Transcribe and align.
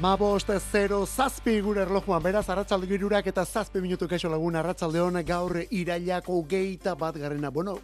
Amabost, 0.00 0.48
zero, 0.72 1.04
zazpi 1.04 1.58
gure 1.60 1.82
erlojuan, 1.82 2.22
beraz, 2.24 2.46
arratsalde 2.48 2.86
girurak 2.88 3.26
eta 3.28 3.42
zazpi 3.44 3.82
minutu 3.84 4.06
kaixo 4.08 4.30
lagun 4.32 4.54
arratsalde 4.56 5.02
hona 5.04 5.20
gaur 5.20 5.58
irailako 5.60 6.38
geita 6.48 6.94
bat 6.96 7.18
garrena. 7.20 7.50
Bueno, 7.50 7.74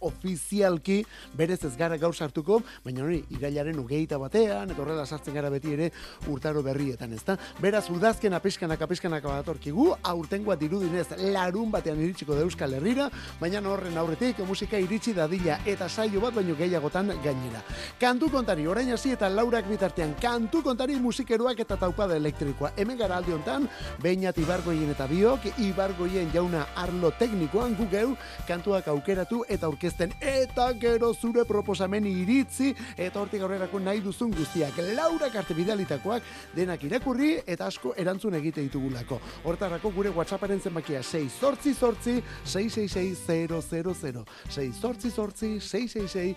ofizialki 0.00 1.02
berez 1.36 1.62
ez 1.64 1.74
gara 1.76 1.96
gaur 1.96 2.14
sartuko, 2.14 2.60
baina 2.84 3.04
hori 3.04 3.22
irailaren 3.32 3.78
ugeita 3.80 4.18
batean, 4.20 4.70
eta 4.70 4.82
horrela 4.82 5.06
sartzen 5.06 5.34
gara 5.34 5.50
beti 5.50 5.72
ere 5.72 5.90
urtaro 6.30 6.62
berrietan, 6.62 7.12
ezta? 7.16 7.36
Beraz, 7.62 7.86
udazken 7.90 8.36
apiskenak 8.36 8.82
apiskenak 8.82 9.24
abatorkigu, 9.24 9.88
aurtengoa 10.02 10.56
dirudinez 10.60 11.06
larun 11.32 11.70
batean 11.72 12.00
iritsiko 12.02 12.36
da 12.36 12.44
Euskal 12.44 12.76
Herrira, 12.76 13.08
baina 13.40 13.62
horren 13.66 13.96
aurretik 13.98 14.38
musika 14.46 14.78
iritsi 14.78 15.14
dadila 15.16 15.58
eta 15.66 15.88
saio 15.88 16.20
bat 16.20 16.34
baino 16.34 16.56
gehiagotan 16.56 17.14
gainera. 17.24 17.62
Kantu 18.00 18.30
kontari, 18.30 18.66
orain 18.66 18.92
hasi 18.92 19.14
eta 19.16 19.28
laurak 19.32 19.68
bitartean, 19.68 20.14
kantu 20.20 20.62
kontari 20.62 20.98
musikeroak 21.00 21.60
eta 21.64 21.76
taupada 21.80 22.16
elektrikoa. 22.16 22.72
Hemen 22.76 22.98
gara 22.98 23.16
aldi 23.16 23.32
hontan, 23.32 23.68
beinat 24.02 24.38
ibargoien 24.38 24.92
eta 24.92 25.08
biok, 25.10 25.48
ibargoien 25.64 26.30
jauna 26.34 26.66
arlo 26.76 27.10
teknikoan 27.18 27.74
gugeu, 27.78 28.14
kantuak 28.46 28.88
aukeratu 28.92 29.42
eta 29.48 29.66
aurkeztu 29.66 29.85
aurkezten 29.86 30.12
eta 30.20 30.72
gero 30.80 31.12
zure 31.14 31.44
proposamen 31.46 32.06
iritzi 32.06 32.74
eta 32.96 33.20
hortik 33.20 33.42
aurrerako 33.42 33.78
nahi 33.80 34.00
duzun 34.02 34.32
guztiak. 34.34 34.78
Laura 34.96 35.30
karte 35.30 35.54
bidalitakoak 35.54 36.22
denak 36.54 36.82
irakurri 36.84 37.36
eta 37.46 37.66
asko 37.66 37.94
erantzun 37.96 38.34
egite 38.34 38.62
ditugulako. 38.62 39.20
Hortarako 39.44 39.90
gure 39.94 40.10
WhatsApparen 40.10 40.60
zenbakia 40.60 41.02
6 41.02 41.30
sortzi 41.40 41.74
sortzi 41.74 42.22
666 42.44 44.24
6 44.50 44.72
sortzi 44.80 45.10
sortzi 45.10 45.60
666 45.60 46.34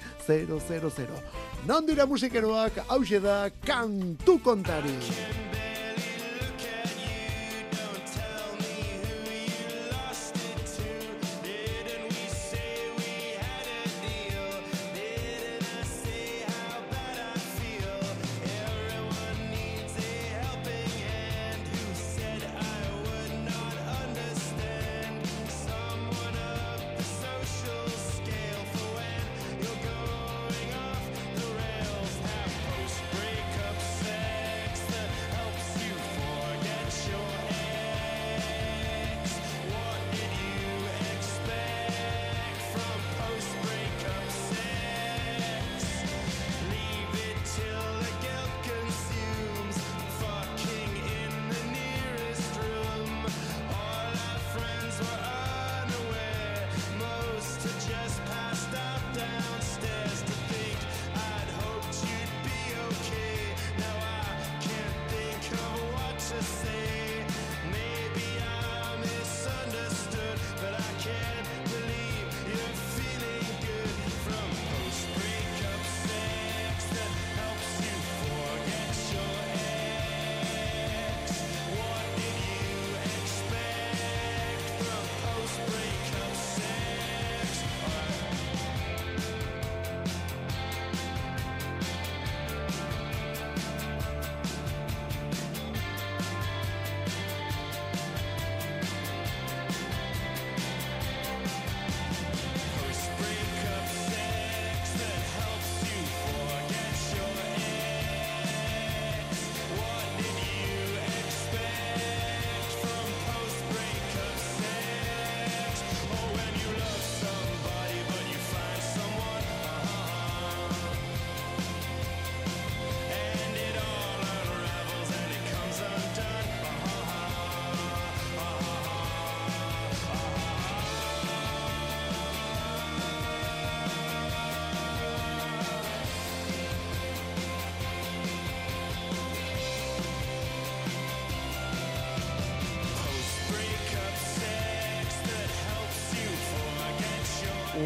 Non 1.67 1.85
dira 1.85 2.05
musikeroak 2.05 2.83
hau 2.87 3.03
da 3.21 3.49
kantu 3.65 4.39
kontari. 4.43 5.48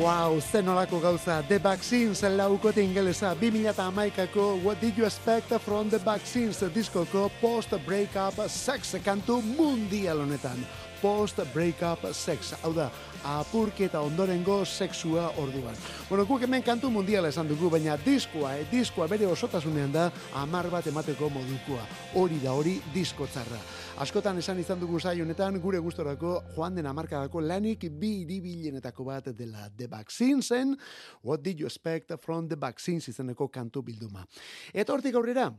Wow, 0.04 0.42
zen 0.42 0.68
olako 0.70 1.00
gauza, 1.00 1.44
The 1.48 1.60
Vaccines 1.64 2.22
laukote 2.22 2.84
ingelesa, 2.84 3.36
2008ako 3.40 4.60
What 4.64 4.82
Did 4.82 4.98
You 4.98 5.06
Expect 5.06 5.54
From 5.64 5.90
The 5.90 6.00
Vaccines 6.06 6.60
diskoko 6.76 7.32
post-breakup 7.42 8.36
sex 8.48 8.96
kantu 9.04 9.42
mundial 9.42 10.20
honetan. 10.20 10.60
Post-breakup 11.04 12.06
sex, 12.16 12.54
hau 12.64 12.72
da, 12.72 12.86
apurketa 13.28 14.00
ondorengo 14.00 14.62
sexua 14.64 15.26
orduan. 15.36 15.76
Bueno, 16.08 16.24
guk 16.26 16.46
hemen 16.46 16.64
kantu 16.64 16.88
mundiala 16.92 17.28
esan 17.28 17.50
dugu, 17.50 17.68
baina 17.72 17.98
diskoa, 18.00 18.54
eh, 18.56 18.64
diskoa 18.72 19.10
bere 19.12 19.28
osotasunean 19.28 19.92
da 19.92 20.06
amar 20.40 20.70
bat 20.72 20.88
emateko 20.88 21.28
modukoa. 21.30 21.84
Hori 22.16 22.40
da 22.44 22.54
hori 22.56 22.78
disko 22.94 23.28
txarra. 23.28 23.60
Askotan 24.00 24.40
esan 24.40 24.60
izan 24.64 24.80
dugu 24.80 25.00
zai 25.00 25.20
honetan, 25.22 25.60
gure 25.60 25.80
gustorako 25.84 26.38
joan 26.56 26.80
den 26.80 26.88
amarkadako 26.88 27.44
lanik 27.44 27.84
bi 27.92 28.14
iribilenetako 28.24 29.04
bat 29.04 29.28
dela 29.36 29.68
The 29.76 29.88
Vaccinesen, 29.92 30.78
What 31.22 31.44
Did 31.44 31.60
You 31.60 31.68
Expect 31.68 32.16
From 32.22 32.48
The 32.48 32.56
Vaccines 32.56 33.12
izeneko 33.12 33.52
kantu 33.52 33.84
bilduma. 33.84 34.26
Eta 34.74 34.94
hortik 34.94 35.16
aurrera, 35.20 35.52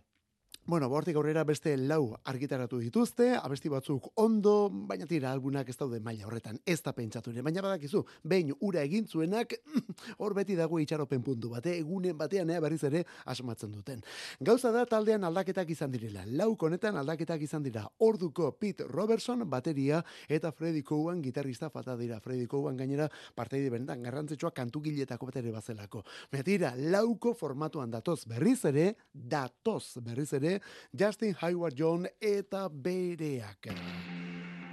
Bueno, 0.66 0.88
bortik 0.88 1.18
aurrera 1.20 1.42
beste 1.44 1.74
lau 1.76 2.16
argitaratu 2.24 2.78
dituzte, 2.80 3.26
abesti 3.36 3.68
batzuk 3.68 4.06
ondo, 4.16 4.70
baina 4.88 5.04
tira 5.04 5.28
algunak 5.28 5.68
ez 5.68 5.74
daude 5.76 5.98
maila 6.00 6.24
horretan, 6.24 6.56
ez 6.64 6.78
da 6.80 6.94
pentsatu 6.96 7.34
baina 7.44 7.60
badakizu, 7.60 8.00
behin 8.24 8.54
ura 8.60 8.80
egin 8.80 9.04
zuenak, 9.06 9.52
hor 10.24 10.32
beti 10.32 10.56
dago 10.56 10.78
itxaropen 10.80 11.20
puntu 11.22 11.50
bate, 11.50 11.74
egunen 11.76 12.16
batean 12.16 12.48
ea 12.48 12.62
berriz 12.64 12.82
ere 12.88 13.02
asmatzen 13.26 13.72
duten. 13.72 14.00
Gauza 14.40 14.72
da 14.72 14.86
taldean 14.86 15.24
aldaketak 15.24 15.68
izan 15.68 15.92
direla, 15.92 16.24
lau 16.24 16.56
konetan 16.56 16.96
aldaketak 16.96 17.44
izan 17.44 17.62
dira, 17.62 17.84
orduko 17.98 18.50
Pete 18.56 18.88
Robertson 18.88 19.44
bateria 19.44 20.00
eta 20.30 20.50
Freddy 20.50 20.82
Cowan 20.82 21.20
gitarrista 21.20 21.68
fata 21.68 21.94
dira, 21.94 22.22
Freddy 22.24 22.46
Cowan 22.46 22.80
gainera 22.80 23.10
parteide 23.34 23.68
berendan 23.68 24.00
garrantzitsua 24.02 24.54
kantu 24.56 24.80
giletako 24.88 25.28
bat 25.28 25.36
ere 25.42 25.52
bazelako. 25.52 26.06
Betira, 26.32 26.72
lauko 26.74 27.34
formatuan 27.34 27.92
datoz 27.92 28.22
berriz 28.24 28.62
ere, 28.64 28.94
datoz 29.12 29.98
berriz 30.00 30.32
ere, 30.32 30.53
Justin 30.92 31.34
Hayward 31.40 31.76
John 31.78 32.06
eta 32.20 32.68
bereak. 32.68 33.70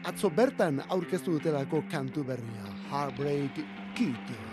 Atzo 0.06 0.32
bertan 0.34 0.82
aurkeztu 0.90 1.38
dutelako 1.38 1.84
kantu 1.92 2.24
berria, 2.26 2.72
Heartbreak 2.90 3.62
Kid. 3.96 4.51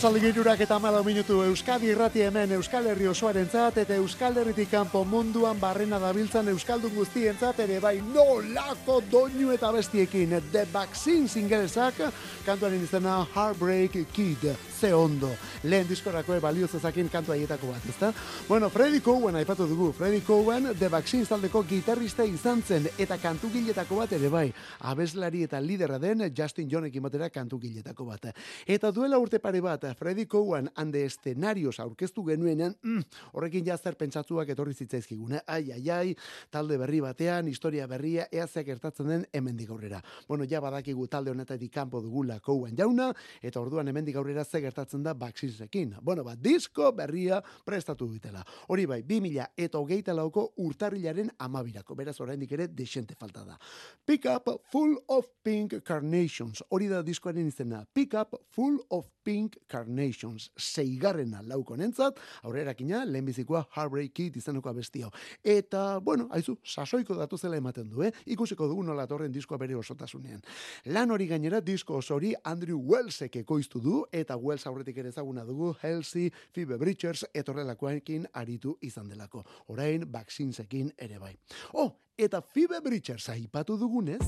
Arratzalde 0.00 0.32
girurak 0.32 0.60
eta 0.64 0.78
malo 0.80 1.02
minutu 1.04 1.42
Euskadi 1.44 1.90
irrati 1.92 2.22
hemen 2.24 2.54
Euskal 2.56 2.86
Herri 2.88 3.04
osoaren 3.10 3.50
zat, 3.52 3.76
eta 3.82 3.98
Euskal 4.00 4.38
Herritik 4.40 4.70
kanpo 4.72 5.02
munduan 5.04 5.58
barrena 5.60 5.98
dabiltzan 6.00 6.48
Euskaldun 6.48 6.94
guztien 6.94 7.36
zat, 7.36 7.60
ere 7.60 7.76
bai 7.84 7.98
nolako 8.00 9.02
doinu 9.12 9.52
eta 9.52 9.68
bestiekin. 9.76 10.32
The 10.54 10.64
Vaccines 10.72 11.36
ingelezak, 11.36 12.00
kantuaren 12.44 12.82
izena 12.82 13.26
Heartbreak 13.34 13.92
Kid, 14.12 14.44
ze 14.80 14.94
ondo. 14.94 15.28
Lehen 15.62 15.88
diskorako 15.88 16.38
balio 16.40 16.66
zezakin 16.66 17.08
kantu 17.08 17.32
aietako 17.32 17.68
bat, 17.72 17.84
ezta? 17.88 18.12
Bueno, 18.48 18.70
Freddy 18.70 19.00
Cowen 19.00 19.36
aipatu 19.36 19.66
dugu, 19.68 19.92
Freddy 19.92 20.20
Cowen 20.20 20.70
The 20.78 20.88
Vaccines 20.88 21.28
taldeko 21.28 21.62
gitarrista 21.68 22.24
izan 22.24 22.62
zen, 22.62 22.88
eta 22.98 23.18
kantu 23.18 23.50
giletako 23.52 23.98
bat 24.00 24.12
ere 24.12 24.28
bai, 24.28 24.52
abeslari 24.80 25.42
eta 25.44 25.60
lidera 25.60 25.98
den 25.98 26.22
Justin 26.36 26.70
Jonekin 26.70 27.02
batera 27.02 27.28
kantu 27.30 27.58
giletako 27.60 28.06
bat. 28.06 28.30
Eta 28.66 28.90
duela 28.90 29.18
urte 29.18 29.38
pare 29.38 29.60
bat, 29.60 29.84
Freddy 29.98 30.26
Cowan 30.26 30.70
hande 30.74 31.04
escenarios 31.04 31.80
aurkeztu 31.80 32.24
genuenean, 32.24 32.76
mm, 32.82 33.04
horrekin 33.32 33.66
jazter 33.66 33.96
pentsatuak 33.96 34.48
etorri 34.48 34.74
zitzaizkigune. 34.74 35.42
Ai, 35.46 35.72
ai, 35.72 35.90
ai, 35.90 36.16
talde 36.50 36.78
berri 36.78 37.00
batean, 37.00 37.48
historia 37.48 37.86
berria, 37.86 38.28
eazeak 38.32 38.66
gertatzen 38.66 39.08
den 39.08 39.26
hemendik 39.32 39.70
aurrera. 39.70 40.02
Bueno, 40.28 40.44
ja 40.48 40.60
badakigu 40.60 41.06
talde 41.06 41.30
honetatik 41.30 41.72
kanpo 41.72 42.00
dugula 42.00 42.29
Cowan 42.38 42.76
jauna, 42.78 43.10
eta 43.42 43.60
orduan 43.60 43.88
hemendik 43.88 44.16
aurrera 44.16 44.44
ze 44.44 44.60
gertatzen 44.60 45.02
da 45.02 45.14
Baxisekin. 45.14 45.96
Bueno, 46.02 46.22
ba, 46.24 46.36
disko 46.36 46.92
berria 46.92 47.42
prestatu 47.64 48.06
dutela. 48.06 48.44
Hori 48.68 48.86
bai, 48.86 49.02
2000 49.02 49.48
eta 49.56 49.78
hogeita 49.78 50.14
lauko 50.14 50.52
urtarrilaren 50.56 51.30
amabirako. 51.38 51.94
Beraz, 51.98 52.20
oraindik 52.20 52.52
ere, 52.52 52.68
desente 52.68 53.14
falta 53.18 53.44
da. 53.44 53.58
Pick 54.06 54.26
up 54.26 54.48
full 54.70 54.96
of 55.08 55.26
pink 55.42 55.82
carnations. 55.82 56.62
Hori 56.70 56.88
da 56.88 57.02
diskoaren 57.02 57.48
izena. 57.48 57.84
Pick 57.92 58.14
up 58.14 58.36
full 58.54 58.78
of 58.90 59.08
pink 59.30 59.56
Carnations, 59.70 60.48
seigarrena 60.58 61.38
lauko 61.46 61.76
nentzat, 61.78 62.18
aurrera 62.42 62.74
kina, 62.74 63.04
lehenbizikoa 63.06 63.62
Heartbreak 63.76 64.12
Kid 64.16 64.38
izanuko 64.40 64.72
bestio. 64.74 65.10
Eta, 65.46 66.00
bueno, 66.02 66.26
haizu, 66.34 66.56
sasoiko 66.66 67.14
datu 67.14 67.38
zela 67.38 67.60
ematen 67.60 67.86
du, 67.92 68.02
eh? 68.02 68.10
ikusiko 68.34 68.66
dugu 68.66 68.82
nola 68.86 69.06
torren 69.10 69.30
diskoa 69.30 69.60
bere 69.62 69.76
osotasunean. 69.78 70.42
Lan 70.90 71.14
hori 71.14 71.28
gainera, 71.30 71.60
disko 71.62 72.00
osori 72.00 72.32
Andrew 72.50 72.80
Wellsek 72.90 73.38
ekoiztu 73.44 73.82
du, 73.84 74.00
eta 74.10 74.34
Wells 74.40 74.66
aurretik 74.66 74.98
ere 74.98 75.14
ezaguna 75.14 75.46
dugu, 75.46 75.70
Halsey, 75.84 76.32
Phoebe 76.50 76.80
Bridgers, 76.80 77.24
etorrelakoekin 77.34 78.26
aritu 78.34 78.76
izan 78.82 79.14
delako. 79.14 79.44
Orain, 79.70 80.08
Vaccinesekin 80.10 80.90
ere 80.98 81.22
bai. 81.22 81.36
Oh, 81.78 81.92
eta 82.18 82.42
Phoebe 82.42 82.82
Bridgers 82.82 83.30
aipatu 83.30 83.78
dugunez... 83.78 84.26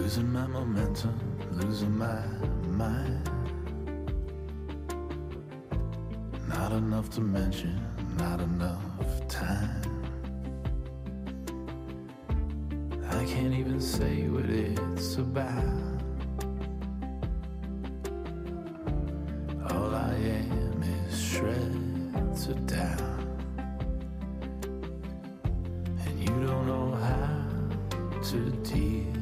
Losing 0.00 0.32
my 0.32 0.48
momentum, 0.48 1.14
losing 1.60 1.92
my 1.92 2.24
mind 2.72 3.43
Not 6.48 6.72
enough 6.72 7.10
to 7.10 7.20
mention, 7.20 7.80
not 8.18 8.40
enough 8.40 9.28
time. 9.28 9.82
I 13.10 13.24
can't 13.24 13.54
even 13.54 13.80
say 13.80 14.28
what 14.28 14.44
it's 14.46 15.16
about. 15.16 16.02
All 19.70 19.94
I 19.94 20.14
am 20.14 20.82
is 20.82 21.18
shreds 21.18 22.48
of 22.48 22.66
doubt. 22.66 23.00
And 26.04 26.20
you 26.20 26.46
don't 26.46 26.66
know 26.66 26.92
how 26.94 28.20
to 28.30 28.50
deal 28.62 29.12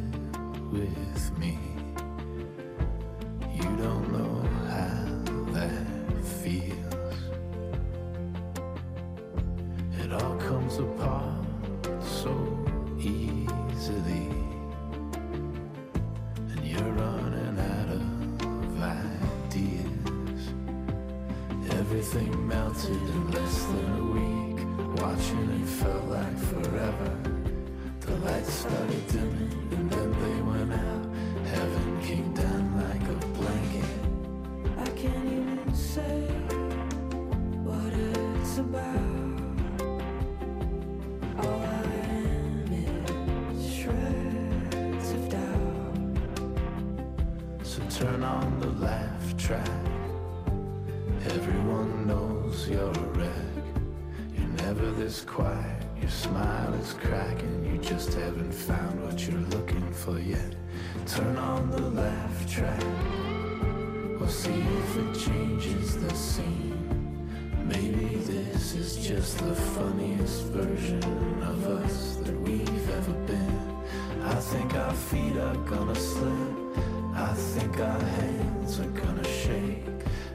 with 0.73 1.39
me. 1.39 1.59
You 3.55 3.77
don't 3.77 4.02
Everything 21.93 22.49
melted 22.49 22.91
in 22.91 23.31
less 23.33 23.65
than 23.65 23.99
a 23.99 24.05
week. 24.17 24.67
Watching 25.03 25.61
it 25.61 25.69
felt 25.69 26.05
like 26.05 26.39
forever. 26.39 27.19
The 28.01 28.17
lights 28.25 28.51
started 28.51 29.07
dimming 29.09 29.69
and 29.73 29.91
then 29.91 30.11
they 30.11 30.41
went 30.41 30.73
out. 30.73 31.02
Haven't 58.33 58.53
found 58.53 59.05
what 59.05 59.29
you're 59.29 59.47
looking 59.51 59.93
for 59.93 60.19
yet. 60.19 60.55
Turn 61.07 61.37
on 61.37 61.71
the 61.71 61.83
laugh 61.83 62.51
track. 62.51 62.83
We'll 64.19 64.27
see 64.29 64.59
if 64.81 64.97
it 64.97 65.19
changes 65.19 66.01
the 66.01 66.15
scene. 66.15 67.29
Maybe 67.67 68.17
this 68.17 68.75
is 68.75 69.07
just 69.07 69.37
the 69.37 69.55
funniest 69.55 70.45
version 70.45 71.05
of 71.43 71.67
us 71.85 72.17
that 72.25 72.41
we've 72.41 72.91
ever 72.91 73.13
been. 73.27 73.77
I 74.23 74.37
think 74.37 74.75
our 74.77 74.95
feet 74.95 75.37
are 75.37 75.57
gonna 75.69 75.95
slip. 75.95 76.57
I 77.15 77.35
think 77.35 77.79
our 77.81 78.01
hands 78.01 78.81
are 78.81 78.93
gonna 79.03 79.29
shake. 79.29 79.85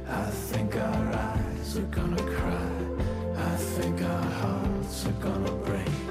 I 0.08 0.26
think 0.52 0.76
our 0.76 1.08
eyes 1.16 1.78
are 1.78 1.90
gonna 2.00 2.22
cry. 2.36 2.72
I 3.38 3.56
think 3.56 4.04
our 4.04 4.30
hearts 4.42 5.08
are 5.08 5.20
gonna 5.24 5.52
break. 5.66 6.07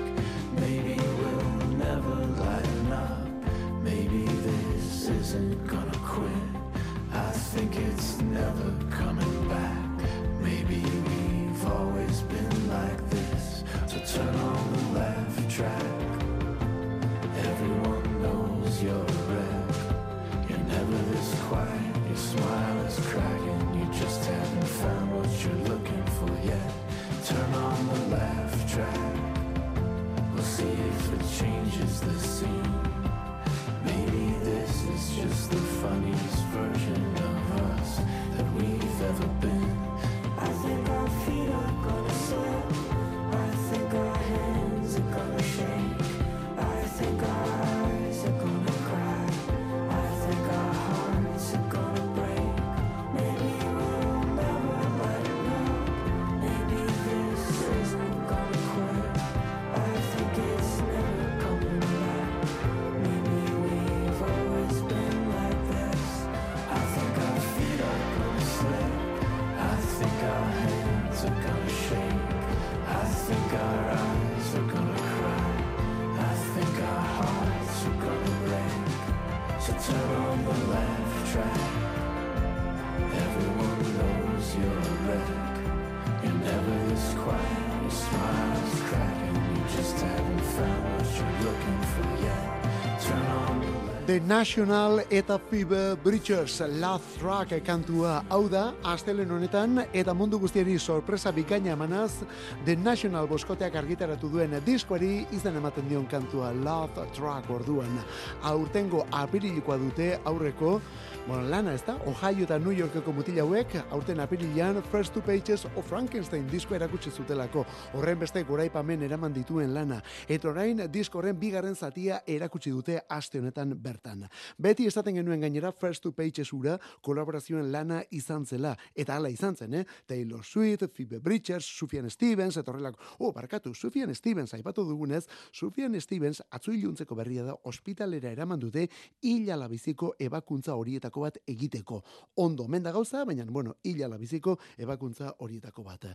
National 94.27 95.05
eta 95.09 95.39
Phoebe 95.39 95.95
Bridgers 96.03 96.59
Love 96.61 97.05
Track 97.21 97.63
kantua 97.63 98.25
hau 98.29 98.49
da, 98.51 98.73
astelen 98.83 99.31
honetan 99.31 99.85
eta 99.95 100.15
mundu 100.19 100.41
guztiari 100.43 100.75
sorpresa 100.83 101.31
bikaina 101.31 101.71
emanaz 101.77 102.25
The 102.65 102.75
National 102.75 103.29
boskoteak 103.31 103.77
argitaratu 103.79 104.27
duen 104.33 104.57
diskoari 104.67 105.29
izan 105.31 105.61
ematen 105.61 105.87
dion 105.87 106.09
kantua 106.11 106.51
Love 106.51 107.07
Track 107.15 107.51
orduan. 107.55 108.01
Aurtengo 108.43 109.05
apirilikoa 109.15 109.79
dute 109.79 110.17
aurreko 110.25 110.81
Bueno, 111.27 111.43
lana 111.43 111.75
ez 111.75 111.83
da, 111.83 111.97
Ohio 112.07 112.45
eta 112.45 112.57
New 112.57 112.71
Yorkeko 112.71 113.11
mutila 113.11 113.43
hauek, 113.43 113.73
aurten 113.91 114.21
apirilean 114.23 114.77
First 114.93 115.13
Two 115.13 115.25
Pages 115.27 115.65
of 115.67 115.89
Frankenstein 115.89 116.45
disko 116.47 116.77
erakutsi 116.77 117.11
zutelako, 117.11 117.65
horren 117.99 118.21
beste 118.21 118.45
goraipamen 118.47 119.03
eraman 119.03 119.35
dituen 119.35 119.73
lana, 119.75 119.99
eta 120.29 120.47
orain 120.53 120.85
disko 120.95 121.19
horren 121.19 121.35
bigarren 121.41 121.75
zatia 121.75 122.21
erakutsi 122.31 122.71
dute 122.71 123.01
aste 123.11 123.41
honetan 123.41 123.75
bertan. 123.83 124.23
Beti 124.57 124.87
esaten 124.87 125.19
genuen 125.19 125.43
gainera 125.43 125.73
First 125.73 126.05
Two 126.05 126.13
Pages 126.15 126.53
ura 126.55 126.77
kolaborazioen 127.03 127.73
lana 127.73 128.05
izan 128.15 128.47
zela, 128.47 128.77
eta 128.95 129.17
hala 129.17 129.29
izan 129.35 129.57
zen, 129.59 129.75
eh? 129.81 129.85
Taylor 130.07 130.45
Swift, 130.45 130.87
Phoebe 130.95 131.19
Bridgers, 131.19 131.67
Sufjan 131.67 132.07
Stevens, 132.09 132.57
eta 132.57 132.71
horrelako, 132.71 133.03
oh, 133.19 133.33
barkatu, 133.33 133.75
Sufjan 133.75 134.15
Stevens, 134.15 134.55
aipatu 134.55 134.87
dugunez, 134.87 135.25
Sufjan 135.51 136.01
Stevens, 136.01 136.45
atzu 136.53 136.71
iluntzeko 136.71 137.19
berria 137.19 137.51
da, 137.51 137.59
ospitalera 137.65 138.31
eraman 138.31 138.63
dute, 138.63 138.87
hila 139.27 139.59
labiziko 139.65 140.15
ebakuntza 140.23 140.79
horietako 140.79 141.16
bat 141.21 141.39
egiteko. 141.47 142.03
Ondo, 142.37 142.67
menda 142.69 142.93
gauza, 142.93 143.25
baina, 143.25 143.45
bueno, 143.49 143.77
hila 143.85 144.09
labiziko 144.09 144.57
ebakuntza 144.79 145.33
horietako 145.39 145.85
bat. 145.85 146.07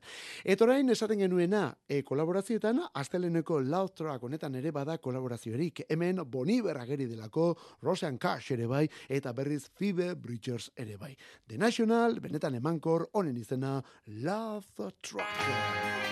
Eta 0.43 0.65
orain 0.65 0.89
esaten 0.89 1.20
genuena, 1.20 1.75
e, 1.88 2.03
kolaborazioetan, 2.03 2.81
asteleneko 2.93 3.60
Loud 3.62 3.96
Track 3.96 4.24
honetan 4.24 4.55
ere 4.55 4.72
bada 4.72 4.98
kolaborazioerik. 4.98 5.86
Hemen 5.89 6.24
Boni 6.25 6.62
Berrageri 6.62 7.08
delako, 7.08 7.55
Rosean 7.81 8.17
Cash 8.17 8.51
ere 8.51 8.67
bai, 8.67 8.88
eta 9.10 9.34
berriz 9.34 9.67
Phoebe 9.70 10.13
Bridgers 10.15 10.72
ere 10.75 10.98
bai. 10.98 11.15
The 11.48 11.58
National, 11.58 12.20
benetan 12.20 12.55
emankor, 12.55 13.10
honen 13.13 13.38
izena, 13.38 13.81
Love 14.08 14.91
Track. 15.01 16.12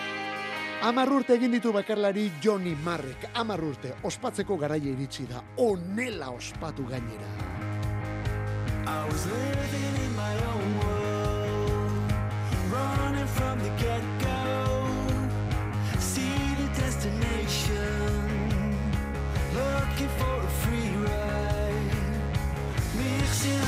Amarrurte 0.79 1.35
egin 1.35 1.51
ditu 1.51 1.73
bakarlari 1.75 2.29
Johnny 2.39 2.71
Marrek. 2.85 3.25
Amarrurte, 3.41 3.97
ospatzeko 4.07 4.55
garaia 4.61 4.93
iritsi 4.93 5.27
da. 5.27 5.43
Onela 5.59 6.31
ospatu 6.31 6.87
gainera. 6.87 7.58
I 8.91 9.05
was 9.05 9.23
living 9.27 9.95
in 10.05 10.15
my 10.15 10.33
own 10.51 10.67
world, 10.79 11.91
running 12.73 13.29
from 13.37 13.59
the 13.59 13.69
get-go. 13.83 14.53
See 15.99 16.55
the 16.59 16.67
destination, 16.81 17.85
looking 19.53 20.11
for 20.19 20.35
a 20.49 20.51
free 20.61 20.91
ride, 21.05 21.97
mixing 22.97 23.61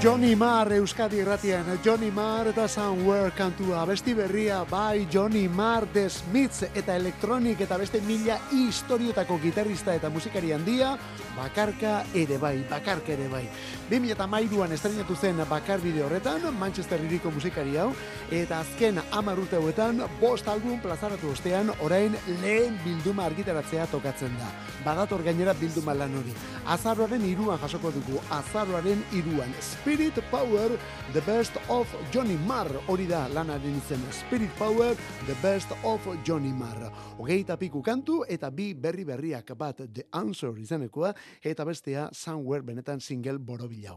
Johnny 0.00 0.36
Marr 0.36 0.72
Euskadi 0.74 1.16
Irratian, 1.18 1.66
Johnny 1.84 2.12
Marr 2.12 2.52
eta 2.52 2.68
Somewhere 2.68 3.32
kantua, 3.34 3.82
besti 3.84 4.12
berria, 4.14 4.60
bai 4.62 5.08
Johnny 5.10 5.48
Marr 5.48 5.88
The 5.92 6.08
Smiths 6.08 6.68
eta 6.72 6.94
Electronic 6.94 7.64
eta 7.66 7.76
beste 7.76 7.98
mila 8.06 8.36
historiotako 8.54 9.40
gitarrista 9.42 9.96
eta 9.98 10.08
musikari 10.08 10.52
handia, 10.54 10.92
bakarka 11.34 12.04
ere 12.14 12.38
bai, 12.38 12.62
bakarka 12.70 13.12
ere 13.12 13.26
bai. 13.26 13.42
2008an 13.90 14.76
estrenatu 14.76 15.16
zen 15.16 15.42
bakar 15.50 15.82
bideo 15.82 16.06
horretan, 16.06 16.46
Manchester 16.54 17.02
iriko 17.02 17.32
musikari 17.34 17.76
hau, 17.76 17.90
eta 18.30 18.60
azken 18.60 19.02
amarrute 19.10 19.58
hauetan, 19.58 20.04
bost 20.20 20.46
album 20.46 20.78
plazaratu 20.80 21.32
ostean, 21.34 21.74
orain 21.82 22.14
lehen 22.42 22.78
bilduma 22.84 23.26
argitaratzea 23.26 23.86
tokatzen 23.90 24.30
da. 24.38 24.52
Badator 24.84 25.24
gainera 25.26 25.56
bilduma 25.58 25.94
lan 25.94 26.14
hori. 26.14 26.32
Azarroaren 26.70 27.24
iruan 27.26 27.58
jasoko 27.58 27.90
dugu, 27.90 28.22
azarroaren 28.30 29.02
iruan. 29.18 29.50
Spirit 29.88 30.20
Power, 30.30 30.68
The 31.14 31.22
Best 31.24 31.56
of 31.72 31.88
Johnny 32.12 32.36
Marr, 32.44 32.68
hori 32.92 33.06
da 33.08 33.22
lanaren 33.32 33.78
izen 33.78 34.02
Spirit 34.12 34.52
Power, 34.58 34.92
The 35.24 35.36
Best 35.40 35.72
of 35.80 36.04
Johnny 36.26 36.52
Marr. 36.52 36.90
Hogeita 37.16 37.56
piku 37.56 37.80
kantu 37.80 38.18
eta 38.28 38.50
bi 38.52 38.74
berri 38.74 39.06
berriak 39.08 39.54
bat 39.56 39.80
The 39.88 40.04
Answer 40.12 40.52
izanekoa 40.60 41.14
eta 41.40 41.64
bestea 41.64 42.10
Somewhere 42.12 42.60
benetan 42.62 43.00
single 43.00 43.38
borobilau. 43.38 43.96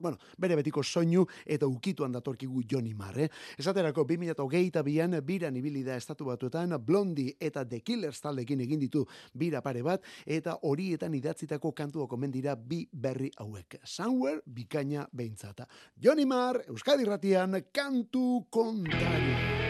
Bueno, 0.00 0.18
bere 0.38 0.56
betiko 0.56 0.82
soinu 0.82 1.26
eta 1.46 1.68
ukituan 1.68 2.12
datorkigu 2.12 2.64
Johnny 2.68 2.94
Marr, 2.94 3.20
eh? 3.20 3.28
Esaterako 3.58 4.04
2008an 4.08 5.20
biran 5.22 5.56
ibili 5.56 5.84
da 5.84 5.96
estatu 5.96 6.24
batuetan 6.24 6.74
Blondie 6.84 7.36
eta 7.40 7.64
The 7.68 7.80
Killers 7.80 8.20
taldekin 8.20 8.60
egin 8.60 8.80
ditu 8.80 9.04
bira 9.34 9.60
pare 9.62 9.82
bat 9.82 10.02
eta 10.26 10.56
horietan 10.62 11.14
idatzitako 11.14 11.72
kantu 11.76 12.06
okomen 12.06 12.32
dira 12.32 12.56
bi 12.56 12.86
berri 12.92 13.30
hauek. 13.38 13.80
Somewhere 13.84 14.40
bikaina 14.46 15.06
behintzata. 15.12 15.66
Johnny 15.96 16.24
Marr, 16.24 16.64
Euskadi 16.68 17.04
Ratian, 17.04 17.60
kantu 17.72 18.46
kontari. 18.50 19.60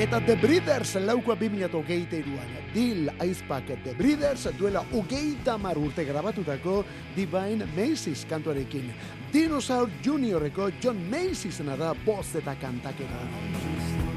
Eta 0.00 0.20
The 0.24 0.36
Breeders 0.40 0.94
laukoa 1.04 1.34
2008 1.36 2.20
iruan. 2.22 2.52
Dil 2.72 3.10
aizpak 3.20 3.66
The 3.84 3.92
Breeders 3.98 4.46
duela 4.56 4.80
ugeita 4.96 5.58
mar 5.58 5.76
urte 5.76 6.06
grabatutako 6.08 6.84
Divine 7.16 7.66
Macy's 7.76 8.24
kantuarekin. 8.24 8.94
Dinosaur 9.32 9.88
Juniorreko 10.02 10.70
John 10.82 10.98
Macy'sena 11.10 11.76
da 11.78 11.94
boz 12.06 12.34
eta 12.40 12.56
kantakera. 12.58 14.09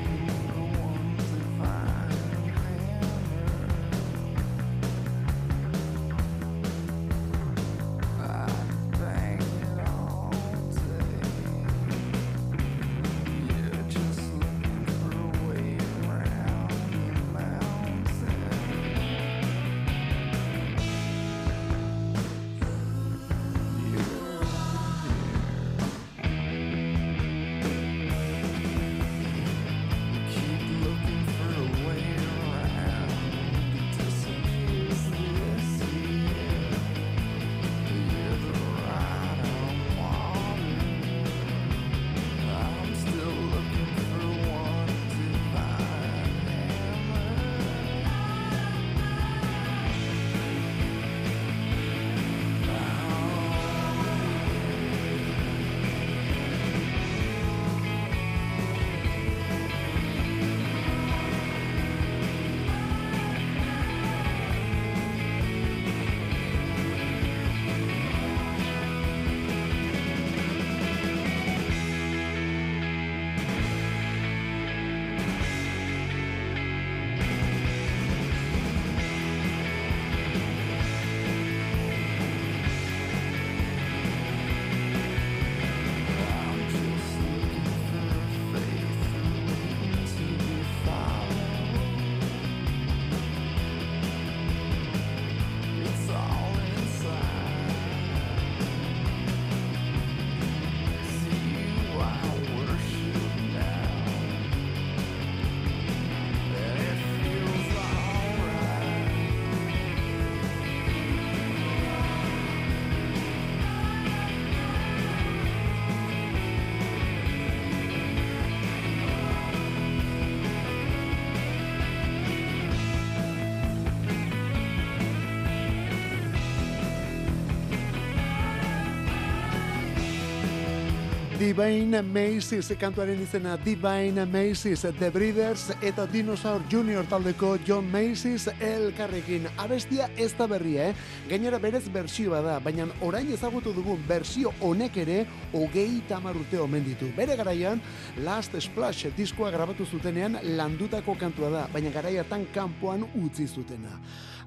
Divine 131.43 132.01
Macy's 132.01 132.71
kantuaren 132.79 133.19
izena 133.19 133.57
Divine 133.57 134.23
Macy's 134.31 134.85
The 134.85 135.09
Breeders 135.11 135.73
eta 135.83 136.05
Dinosaur 136.07 136.61
Junior 136.71 137.03
taldeko 137.11 137.57
John 137.67 137.89
Macy's 137.91 138.47
elkarrekin 138.63 139.49
abestia 139.59 140.07
ez 140.15 140.31
da 140.37 140.47
berria, 140.47 140.85
eh? 140.87 140.95
Gainera 141.27 141.59
berez 141.59 141.83
bersioa 141.91 142.39
da, 142.45 142.53
baina 142.63 142.87
orain 143.03 143.27
ezagutu 143.35 143.73
dugun 143.75 143.99
bersio 144.07 144.53
honek 144.61 145.01
ere 145.03 145.25
hogei 145.51 146.01
urte 146.33 146.59
omen 146.61 146.85
ditu. 146.85 147.11
Bere 147.17 147.35
garaian, 147.35 147.81
Last 148.23 148.55
Splash 148.61 149.11
diskoa 149.17 149.51
grabatu 149.51 149.85
zutenean 149.85 150.39
landutako 150.55 151.17
kantua 151.19 151.49
da, 151.49 151.67
baina 151.73 151.89
garaiatan 151.89 152.47
kanpoan 152.53 153.03
utzi 153.19 153.47
zutena. 153.47 153.99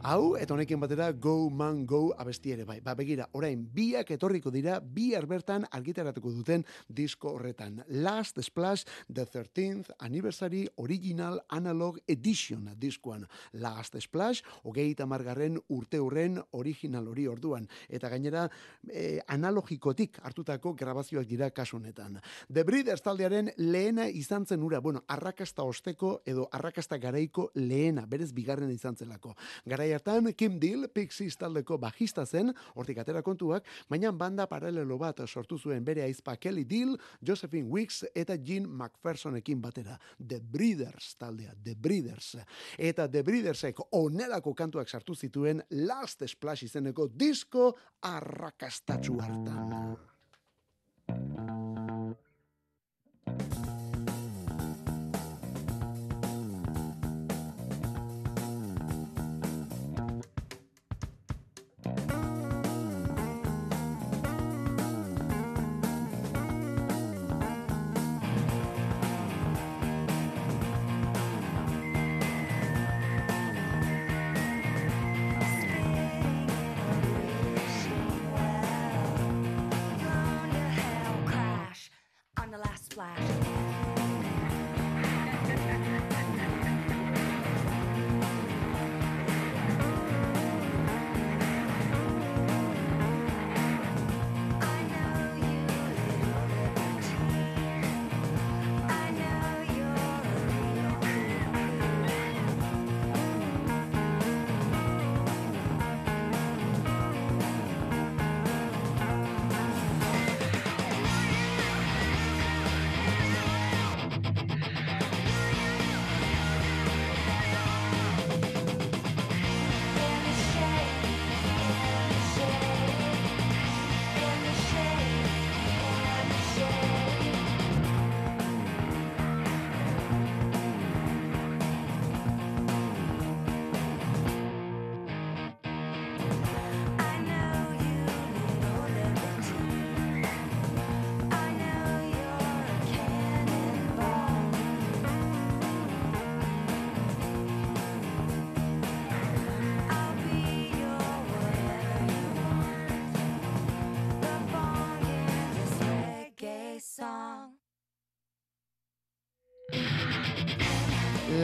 Hau, 0.05 0.37
eta 0.37 0.53
honekin 0.53 0.81
batera, 0.81 1.11
Go 1.13 1.49
Man 1.51 1.87
Go 1.87 2.13
abesti 2.19 2.53
ere 2.53 2.65
bai. 2.69 2.81
Ba, 2.85 2.93
begira, 2.95 3.27
orain, 3.33 3.63
biak 3.73 4.11
etorriko 4.13 4.51
dira, 4.53 4.79
bi 4.81 5.15
bertan 5.27 5.65
argitaratuko 5.73 6.31
duten 6.31 6.65
disko 6.89 7.31
horretan. 7.33 7.83
Last 7.89 8.39
Splash, 8.43 8.85
The 9.09 9.25
13th 9.25 9.91
Anniversary 9.99 10.69
Original 10.77 11.41
Analog 11.51 11.99
Edition 12.07 12.69
diskoan. 12.77 13.27
Last 13.53 13.97
Splash, 14.01 14.43
hogeita 14.65 15.07
margarren 15.07 15.59
urte 15.69 15.99
hurren 15.99 16.43
original 16.53 17.09
hori 17.09 17.27
orduan. 17.27 17.67
Eta 17.89 18.09
gainera, 18.09 18.51
eh, 18.93 19.21
analogikotik 19.27 20.19
hartutako 20.23 20.75
grabazioak 20.75 21.27
dira 21.27 21.51
kasunetan. 21.51 22.21
The 22.53 22.65
Breeders 22.65 23.03
taldearen 23.03 23.51
lehena 23.57 24.09
izan 24.09 24.47
zen 24.47 24.63
ura, 24.63 24.81
bueno, 24.81 25.05
arrakasta 25.09 25.63
osteko 25.63 26.23
edo 26.27 26.49
arrakasta 26.53 26.99
garaiko 26.99 27.51
lehena, 27.55 28.07
berez 28.07 28.33
bigarren 28.33 28.71
izan 28.71 28.97
zelako. 28.97 29.35
Garai 29.65 29.86
hartan 29.95 30.33
Kim 30.35 30.59
Deal 30.61 30.89
Pixies 30.89 31.37
taldeko 31.37 31.79
bajista 31.79 32.25
zen, 32.27 32.53
hortik 32.75 32.99
atera 32.99 33.23
kontuak, 33.23 33.67
baina 33.91 34.13
banda 34.13 34.47
paralelo 34.47 34.99
bat 34.99 35.21
sortu 35.27 35.59
zuen 35.59 35.85
bere 35.85 36.03
aizpa 36.03 36.37
Kelly 36.37 36.65
Deal, 36.65 36.97
Josephine 37.23 37.69
Wicks 37.71 38.05
eta 38.15 38.37
Jean 38.37 38.69
McPhersonekin 38.69 39.61
batera. 39.63 39.99
The 40.19 40.41
Breeders 40.41 41.17
taldea, 41.19 41.55
The 41.63 41.75
Breeders. 41.75 42.37
Eta 42.79 43.09
The 43.09 43.23
Breedersek 43.23 43.81
onelako 43.93 44.55
kantuak 44.55 44.89
sartu 44.89 45.15
zituen 45.15 45.63
Last 45.71 46.23
Splash 46.27 46.65
izeneko 46.65 47.09
disco 47.09 47.75
arrakastatxu 48.03 49.21
hartan. 49.21 49.97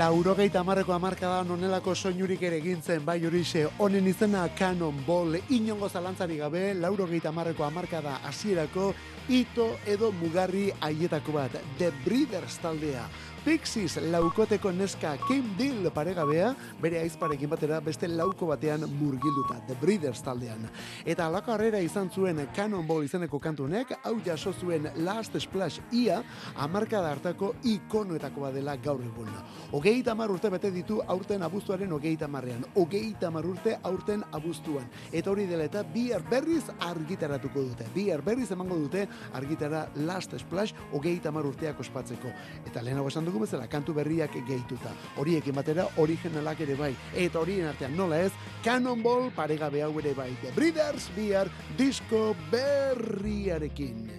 Laurogeita 0.03 0.59
amarreko 0.59 0.91
amarkada 0.97 1.45
nonelako 1.47 1.93
soinurik 1.95 2.41
ere 2.43 2.57
gintzen 2.61 3.05
bai 3.07 3.21
horixe 3.23 3.61
honen 3.85 4.09
izena 4.11 4.49
Cannonball 4.59 5.37
inongo 5.55 5.87
zalantzari 5.89 6.41
gabe 6.41 6.63
laurogeita 6.75 7.31
amarreko 7.31 7.63
amarkada 7.63 8.17
hasierako 8.27 8.89
ito 9.31 9.69
edo 9.87 10.11
mugarri 10.11 10.73
haietako 10.81 11.37
bat 11.37 11.55
The 11.79 11.93
Breeders 12.03 12.59
taldea 12.65 13.05
Pixies 13.43 13.97
laukoteko 13.97 14.71
neska 14.71 15.17
Kim 15.27 15.49
Deal 15.59 15.89
paregabea, 15.91 16.53
bere 16.79 17.01
aizparekin 17.03 17.51
batera 17.51 17.81
beste 17.83 18.07
lauko 18.07 18.47
batean 18.47 18.85
murgilduta, 19.01 19.57
The 19.67 19.75
Breeders 19.81 20.21
taldean. 20.23 20.69
Eta 21.03 21.27
alako 21.27 21.51
harrera 21.57 21.81
izan 21.83 22.07
zuen 22.15 22.39
Cannonball 22.55 23.03
izeneko 23.03 23.41
kantunek, 23.43 23.97
hau 24.05 24.13
jaso 24.23 24.53
zuen 24.53 24.87
Last 25.03 25.35
Splash 25.43 25.83
ia, 25.91 26.21
amarka 26.55 27.01
da 27.03 27.11
hartako 27.17 27.57
ikonoetako 27.67 28.45
badela 28.45 28.77
gaur 28.77 29.03
egun. 29.03 29.33
Ogei 29.75 30.05
tamar 30.07 30.31
urte 30.31 30.47
bete 30.55 30.71
ditu 30.71 31.01
aurten 31.09 31.43
abuztuaren 31.43 31.91
ogei 31.99 32.15
tamarrean. 32.17 32.63
Ogei 32.79 33.11
tamar 33.19 33.47
urte 33.49 33.75
aurten 33.83 34.23
abuztuan. 34.31 34.87
Eta 35.11 35.35
hori 35.35 35.49
dela 35.51 35.67
eta 35.67 35.83
bi 35.83 36.13
berriz 36.31 36.69
argitaratuko 36.79 37.67
dute. 37.73 37.91
Bi 37.95 38.07
berriz 38.25 38.53
emango 38.53 38.79
dute 38.79 39.09
argitara 39.35 39.89
Last 39.97 40.39
Splash 40.39 40.79
ogei 40.93 41.19
tamar 41.19 41.45
urteak 41.45 41.81
ospatzeko. 41.81 42.31
Eta 42.71 42.83
lehenago 42.83 43.09
esan 43.09 43.32
dugu 43.33 43.47
bezala 43.47 43.67
kantu 43.67 43.95
berriak 43.97 44.35
gehituta. 44.47 44.93
Horiekin 45.17 45.57
batera 45.57 45.87
originalak 45.97 46.61
ere 46.61 46.77
bai. 46.77 46.93
Eta 47.17 47.41
horien 47.41 47.67
artean 47.71 47.97
nola 47.97 48.21
ez, 48.21 48.33
Cannonball 48.65 49.31
paregabe 49.35 49.83
hau 49.83 49.93
ere 49.99 50.13
bai. 50.15 50.31
The 50.43 50.53
Breeders 50.53 51.09
Beer 51.17 51.49
disco 51.79 52.37
berriarekin. 52.53 54.11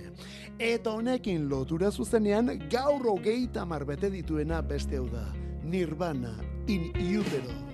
Eta 0.60 0.94
honekin 0.94 1.48
lotura 1.50 1.92
zuzenean 1.92 2.52
gaur 2.70 3.06
hogeita 3.14 3.66
marbete 3.66 4.10
dituena 4.10 4.62
beste 4.62 4.98
hau 4.98 5.08
da. 5.10 5.28
Nirvana 5.64 6.34
in 6.68 6.92
utero. 6.98 7.73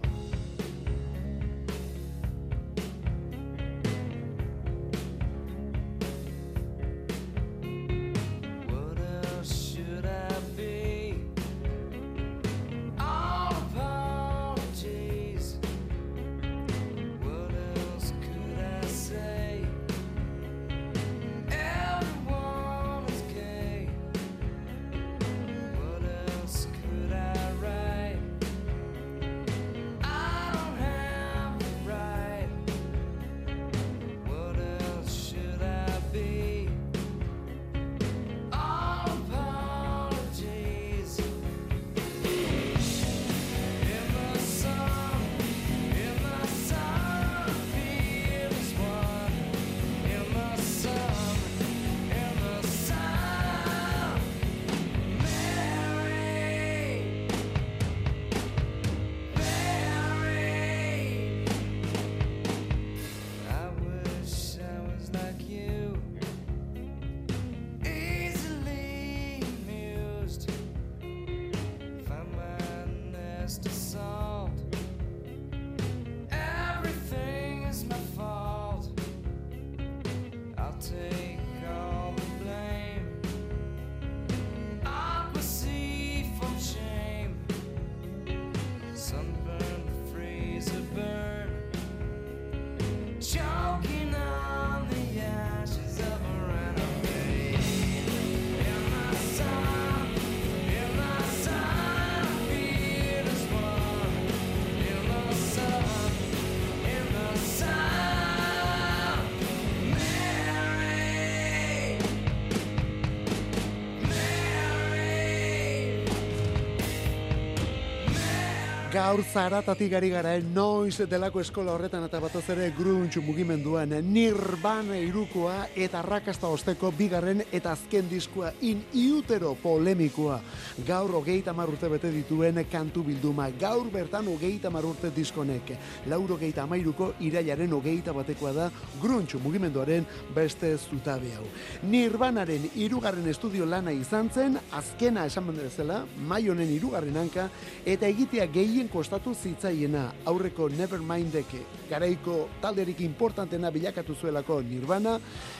Gaur 119.00 119.22
zaratatik 119.24 119.94
gari 119.94 120.10
gara, 120.12 120.34
eh? 120.36 120.42
noiz 120.44 121.06
delako 121.08 121.40
eskola 121.40 121.72
horretan 121.72 122.04
eta 122.04 122.20
batez 122.20 122.42
ere 122.52 122.66
gruntxu 122.76 123.22
mugimenduan 123.24 123.94
nirban 124.04 124.90
irukoa 124.98 125.70
eta 125.86 126.02
rakasta 126.04 126.50
osteko 126.52 126.92
bigarren 126.98 127.46
eta 127.48 127.72
azken 127.78 128.10
diskua 128.12 128.52
in 128.60 128.82
iutero 128.92 129.54
polemikoa. 129.64 130.42
Gaur 130.88 131.12
hogeita 131.18 131.52
marrute 131.54 131.88
bete 131.90 132.12
dituen 132.14 132.60
kantu 132.72 133.04
bilduma, 133.04 133.50
gaur 133.60 133.90
bertan 133.92 134.28
hogeita 134.32 134.70
marrute 134.70 135.10
diskonek. 135.16 135.74
Lauro 136.08 136.36
hogeita 136.38 136.64
amairuko 136.64 137.14
irailaren 137.26 137.74
hogeita 137.74 138.14
batekoa 138.14 138.54
da 138.54 138.68
gruntxu 139.02 139.40
mugimenduaren 139.44 140.06
beste 140.36 140.76
zutabe 140.78 141.34
hau. 141.36 141.46
Nirbanaren 141.90 142.70
irugarren 142.76 143.28
estudio 143.28 143.66
lana 143.66 143.92
izan 143.92 144.30
zen, 144.30 144.60
azkena 144.72 145.26
esan 145.26 145.50
bezala, 145.58 146.04
mai 146.28 146.46
honen 146.50 146.70
irugarren 146.70 147.18
hanka, 147.18 147.50
eta 147.86 148.08
egitea 148.08 148.48
gehien 148.54 148.88
kostatu 148.88 149.34
zitzaiena 149.34 150.06
aurreko 150.30 150.70
Nevermindek 150.70 151.58
garaiko 151.90 152.48
talderik 152.62 153.02
importantena 153.02 153.72
bilakatu 153.74 154.16
zuelako 154.16 154.62
Nirvana 154.62 155.18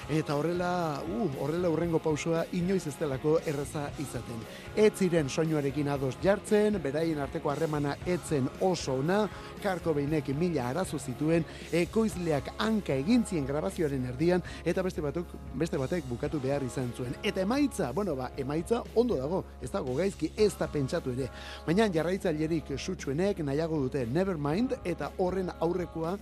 eta 0.10 0.36
horrela, 0.36 1.02
uh, 1.02 1.28
horrela 1.42 1.70
urrengo 1.70 2.00
pausoa 2.00 2.46
inoiz 2.54 2.86
ez 2.88 2.96
delako 3.00 3.40
erreza 3.46 3.90
izaten. 4.00 4.42
Ez 4.76 5.09
ziren 5.10 5.30
soinuarekin 5.30 5.88
ados 5.90 6.18
jartzen, 6.22 6.76
beraien 6.84 7.18
arteko 7.18 7.50
harremana 7.50 7.96
etzen 8.06 8.46
oso 8.62 8.94
ona, 9.00 9.24
karko 9.64 9.94
behinek 9.98 10.28
mila 10.38 10.68
arazo 10.70 11.00
zituen, 11.00 11.46
ekoizleak 11.74 12.52
hanka 12.62 12.94
egintzien 12.94 13.48
grabazioaren 13.48 14.06
erdian, 14.12 14.44
eta 14.66 14.84
beste 14.86 15.02
batuk, 15.02 15.34
beste 15.58 15.80
batek 15.82 16.06
bukatu 16.10 16.42
behar 16.44 16.64
izan 16.68 16.92
zuen. 16.94 17.16
Eta 17.24 17.42
emaitza, 17.42 17.90
bueno 17.92 18.16
ba, 18.16 18.30
emaitza 18.38 18.84
ondo 18.96 19.18
dago, 19.18 19.42
ez 19.64 19.72
dago 19.74 19.98
gaizki, 19.98 20.30
ez 20.38 20.54
da 20.60 20.70
pentsatu 20.70 21.16
ere. 21.18 21.32
Baina 21.66 21.90
jarraitzailerik 21.90 22.76
sutsuenek 22.78 23.42
nahiago 23.42 23.82
dute 23.88 24.06
Nevermind 24.06 24.78
eta 24.84 25.10
horren 25.18 25.50
aurrekoa 25.58 26.18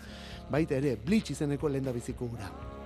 baita 0.49 0.79
ere 0.79 0.95
Bleach 0.95 1.35
izeneko 1.35 1.67
lenda 1.67 1.91
biziko 1.91 2.31
gura. 2.31 2.76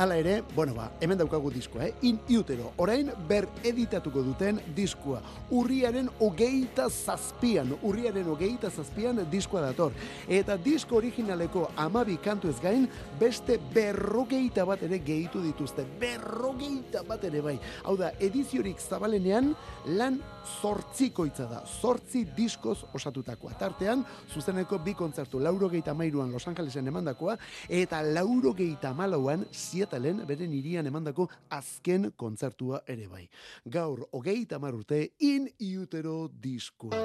Hala 0.00 0.16
ere, 0.16 0.42
bueno 0.56 0.72
ba, 0.72 0.86
hemen 1.04 1.18
daukagu 1.20 1.50
diskoa, 1.52 1.84
eh? 1.84 1.94
In 2.08 2.16
Utero, 2.32 2.70
orain 2.80 3.10
ber 3.28 3.44
editatuko 3.68 4.22
duten 4.24 4.56
diskua. 4.72 5.18
Urriaren 5.52 6.06
hogeita 6.24 6.86
zazpian, 6.88 7.74
urriaren 7.84 8.30
hogeita 8.32 8.70
zazpian 8.70 9.20
diskoa 9.28 9.66
dator. 9.66 9.92
Eta 10.24 10.56
disko 10.56 10.96
originaleko 10.96 11.66
amabi 11.76 12.16
kantu 12.16 12.48
ez 12.48 12.56
gain, 12.64 12.88
beste 13.20 13.58
berrogeita 13.74 14.64
bat 14.64 14.80
ere 14.88 15.02
gehitu 15.04 15.44
dituzte. 15.44 15.84
Berrogeita 16.00 17.04
bat 17.04 17.28
ere 17.28 17.44
bai. 17.44 17.58
Hau 17.84 17.98
da, 18.00 18.14
ediziorik 18.24 18.80
zabalenean, 18.80 19.52
lan 20.00 20.16
zortzikoitza 20.60 21.46
da. 21.50 21.62
Zortzi 21.66 22.24
diskoz 22.36 22.78
osatutakoa. 22.94 23.54
Tartean, 23.58 24.04
zuzeneko 24.32 24.78
bi 24.84 24.94
kontzertu, 24.94 25.40
lauro 25.42 25.68
geita 25.68 25.94
mairuan 25.94 26.32
Los 26.32 26.46
Angelesen 26.48 26.88
emandakoa, 26.88 27.36
eta 27.68 28.02
lauro 28.02 28.54
geita 28.54 28.92
malauan, 28.94 29.46
Seattleen 29.50 30.24
beren 30.26 30.52
irian 30.52 30.86
emandako 30.86 31.28
azken 31.50 32.12
kontzertua 32.16 32.82
ere 32.86 33.08
bai. 33.08 33.26
Gaur, 33.64 34.06
hogeita 34.12 34.58
marrute, 34.58 35.12
in 35.20 35.48
iutero 35.58 36.28
diskoa. 36.42 36.96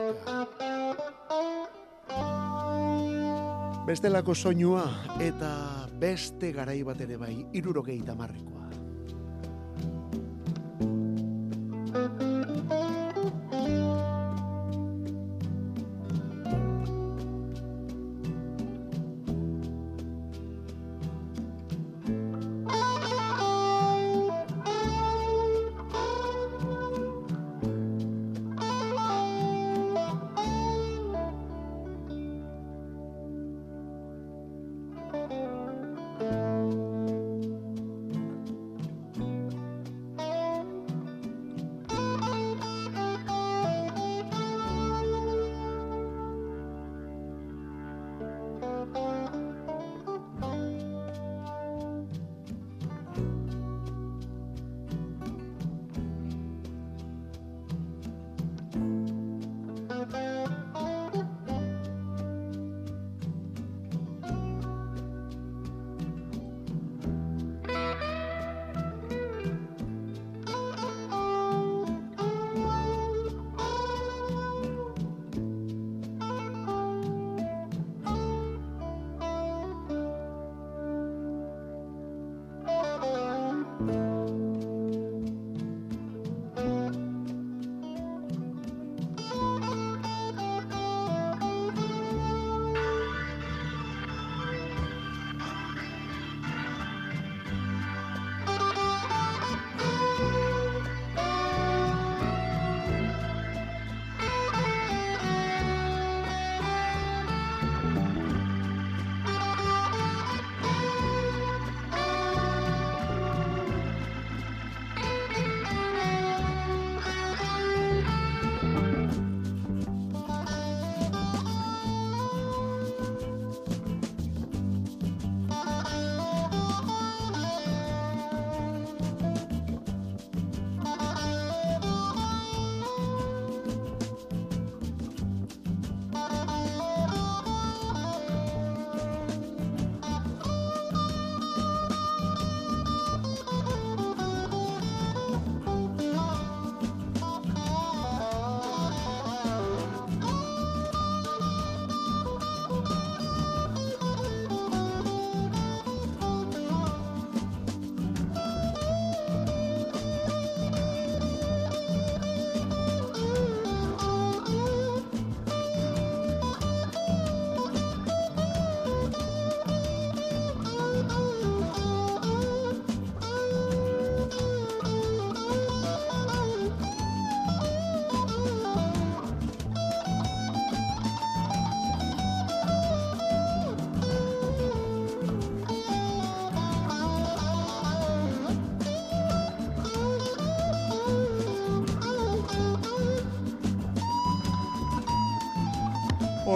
Bestelako 3.86 4.34
soinua 4.34 4.86
eta 5.22 5.50
beste 6.02 6.50
garai 6.56 6.80
bat 6.84 7.02
ere 7.06 7.20
bai, 7.22 7.36
irurogeita 7.54 8.16
marrekoa. 8.18 8.65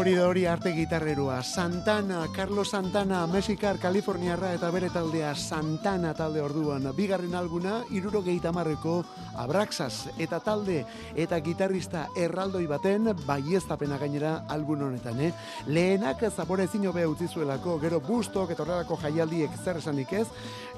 Bide 0.09 0.23
hori 0.25 0.45
arte 0.49 0.71
gitarrerua. 0.73 1.43
Santana, 1.43 2.25
Carlos 2.33 2.69
Santana, 2.71 3.27
Mexikar, 3.27 3.77
Kaliforniarra 3.77 4.55
eta 4.55 4.71
bere 4.73 4.89
taldea 4.89 5.35
Santana 5.37 6.15
talde 6.17 6.41
orduan. 6.41 6.87
Bigarren 6.97 7.35
alguna, 7.37 7.83
iruro 7.93 8.23
marreko 8.51 9.05
Abraxas 9.39 10.09
eta 10.19 10.41
talde 10.43 10.81
eta 11.15 11.39
gitarrista 11.39 12.07
erraldoi 12.19 12.65
baten 12.67 13.13
baiestapena 13.25 13.97
gainera 13.97 14.33
albun 14.51 14.81
honetan, 14.89 15.19
eh? 15.23 15.31
Lehenak 15.67 16.25
zapore 16.29 16.65
ezin 16.67 16.87
hobe 16.89 17.05
utzi 17.07 17.29
zuelako, 17.31 17.77
gero 17.79 18.01
bustok 18.03 18.51
eta 18.51 18.65
horrelako 18.65 18.97
jaialdiek 18.99 19.55
zer 19.63 19.79
esanik 19.79 20.11
ez, 20.13 20.25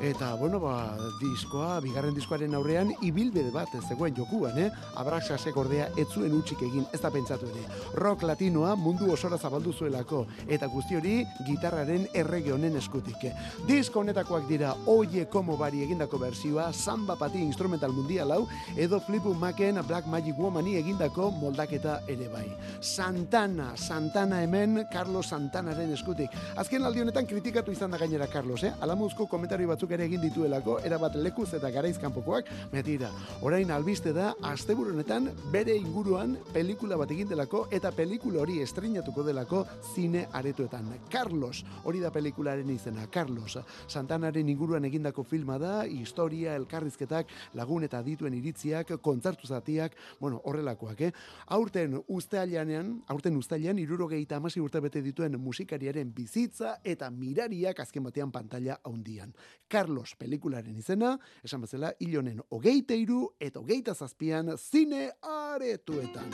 eta, 0.02 0.36
bueno, 0.38 0.60
ba, 0.62 0.76
diskoa, 1.20 1.80
bigarren 1.82 2.14
diskoaren 2.14 2.54
aurrean, 2.58 2.94
ibilbide 3.02 3.50
bat 3.54 3.74
zegoen 3.88 4.16
jokuan, 4.16 4.58
eh? 4.62 4.70
Abraxasek 5.02 5.58
ordea 5.58 5.90
ez 5.98 6.08
zuen 6.14 6.38
utxik 6.38 6.62
egin, 6.68 6.86
ez 6.94 7.02
da 7.02 7.10
pentsatu 7.14 7.50
ere. 7.50 7.66
Rock 7.98 8.28
latinoa 8.30 8.76
mundu 8.78 9.10
osora 9.14 9.38
zabaldu 9.42 9.74
zuelako, 9.74 10.26
eta 10.48 10.70
guzti 10.70 11.00
hori 11.00 11.16
gitarraren 11.48 12.08
errege 12.14 12.54
honen 12.54 12.78
eskutik. 12.78 13.26
Disko 13.66 14.02
honetakoak 14.06 14.48
dira 14.50 14.76
Oye 14.86 15.26
Como 15.32 15.58
Bari 15.58 15.82
egindako 15.88 16.22
berzioa, 16.22 16.72
Samba 16.74 17.18
Pati 17.18 17.42
instrumental 17.42 17.94
mundial 17.94 18.32
hau, 18.32 18.46
edo 18.76 19.00
Flipu 19.00 19.34
Maken 19.34 19.80
Black 19.88 20.08
Magic 20.08 20.38
Womani 20.38 20.76
egindako 20.80 21.32
moldaketa 21.32 22.02
ere 22.08 22.28
bai. 22.30 22.48
Santana, 22.82 23.76
Santana 23.78 24.42
hemen, 24.44 24.86
Carlos 24.92 25.28
Santanaren 25.28 25.92
eskutik. 25.94 26.32
Azken 26.58 26.84
aldi 26.86 27.02
honetan 27.02 27.28
kritikatu 27.28 27.72
izan 27.72 27.92
da 27.92 28.00
gainera 28.02 28.28
Carlos, 28.28 28.64
eh? 28.64 28.74
Alamuzko 28.82 29.28
komentario 29.32 29.68
batzuk 29.70 29.92
ere 29.96 30.06
egin 30.10 30.22
dituelako, 30.22 30.80
erabat 30.88 31.16
lekuz 31.16 31.50
eta 31.58 31.72
garaizkanpokoak, 31.72 32.50
metira. 32.74 33.12
Orain 33.42 33.72
albiste 33.72 34.14
da, 34.16 34.32
asteburu 34.52 34.96
honetan 34.96 35.30
bere 35.54 35.76
inguruan 35.78 36.38
pelikula 36.54 36.98
bat 37.00 37.12
egin 37.12 37.30
delako 37.30 37.66
eta 37.72 37.92
pelikula 37.96 38.42
hori 38.44 38.60
estrenatuko 38.64 39.24
delako 39.28 39.66
zine 39.94 40.26
aretuetan. 40.34 40.90
Carlos, 41.12 41.64
hori 41.84 42.02
da 42.04 42.12
pelikularen 42.12 42.70
izena, 42.74 43.08
Carlos. 43.12 43.58
Santanaren 43.88 44.50
inguruan 44.50 44.86
egindako 44.86 45.24
filma 45.24 45.58
da, 45.62 45.86
historia, 45.86 46.56
elkarrizketak, 46.60 47.32
lagun 47.60 47.86
eta 47.88 48.02
dituen 48.06 48.34
iritziak, 48.42 48.96
kontzertu 49.02 49.48
zatiak, 49.48 49.96
bueno, 50.20 50.42
horrelakoak, 50.44 51.02
eh? 51.08 51.12
Aurten 51.48 52.00
ustealianean, 52.08 53.04
aurten 53.08 53.40
irurogeita 53.80 54.36
amasi 54.38 54.60
urte 54.60 54.80
bete 54.80 55.02
dituen 55.02 55.40
musikariaren 55.40 56.14
bizitza 56.14 56.80
eta 56.84 57.10
mirariak 57.10 57.80
azken 57.80 58.04
batean 58.04 58.32
pantalla 58.32 58.80
haundian. 58.84 59.34
Carlos 59.68 60.16
pelikularen 60.18 60.78
izena, 60.78 61.18
esan 61.44 61.62
bezala, 61.62 61.94
ilonen 62.00 62.42
hogeite 62.50 62.98
iru 62.98 63.30
eta 63.40 63.60
hogeita 63.60 63.94
zazpian 63.96 64.58
zine 64.58 65.12
aretuetan 65.22 66.32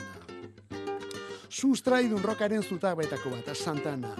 sustraidun 1.48 2.22
rokaren 2.22 2.62
zutabetako 2.62 3.30
bat, 3.30 3.56
Santana. 3.56 4.14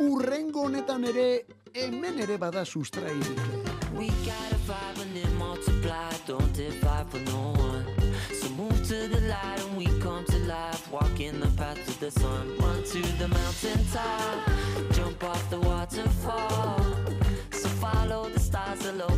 Urrengo 0.00 0.62
honetan 0.68 1.04
ere, 1.04 1.44
hemen 1.74 2.20
ere 2.22 2.38
bada 2.38 2.64
sustraidik. 2.64 3.40
We 3.98 4.06
got 4.24 4.52
a 4.52 4.58
five 4.66 5.00
and 5.02 5.16
then 5.16 5.34
multiply, 5.36 6.10
don't 6.26 6.52
divide 6.54 6.87
in 11.20 11.40
the 11.40 11.48
path 11.56 11.78
to 11.86 12.00
the 12.00 12.10
sun. 12.10 12.56
Run 12.58 12.82
to 12.82 13.02
the 13.18 13.28
mountain 13.28 13.84
top, 13.92 14.50
jump 14.92 15.24
off 15.24 15.50
the 15.50 15.60
waterfall. 15.60 16.80
So 17.50 17.68
follow 17.68 18.28
the 18.28 18.40
stars, 18.40 18.80
they'll 18.80 19.17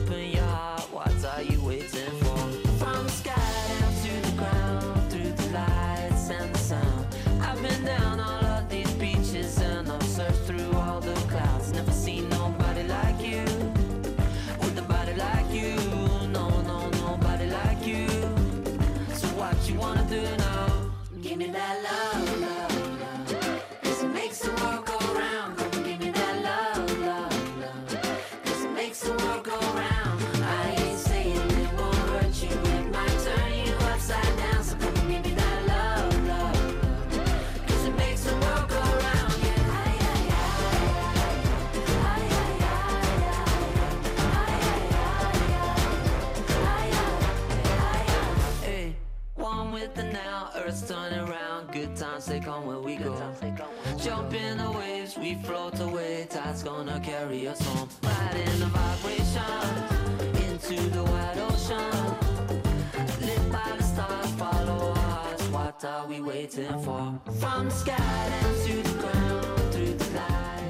Tide's 56.60 56.76
gonna 56.76 57.00
carry 57.00 57.48
us 57.48 57.60
home. 57.62 57.88
Riding 58.02 58.58
the 58.58 58.66
vibration 58.66 59.42
into 60.44 60.90
the 60.90 61.02
wide 61.04 61.38
ocean. 61.38 62.16
Lit 63.20 63.52
by 63.52 63.76
the 63.78 63.82
stars, 63.82 64.30
follow 64.32 64.92
hearts. 64.94 65.48
What 65.48 65.82
are 65.84 66.06
we 66.06 66.20
waiting 66.20 66.78
for? 66.82 67.18
From 67.40 67.68
the 67.68 67.74
sky 67.74 68.30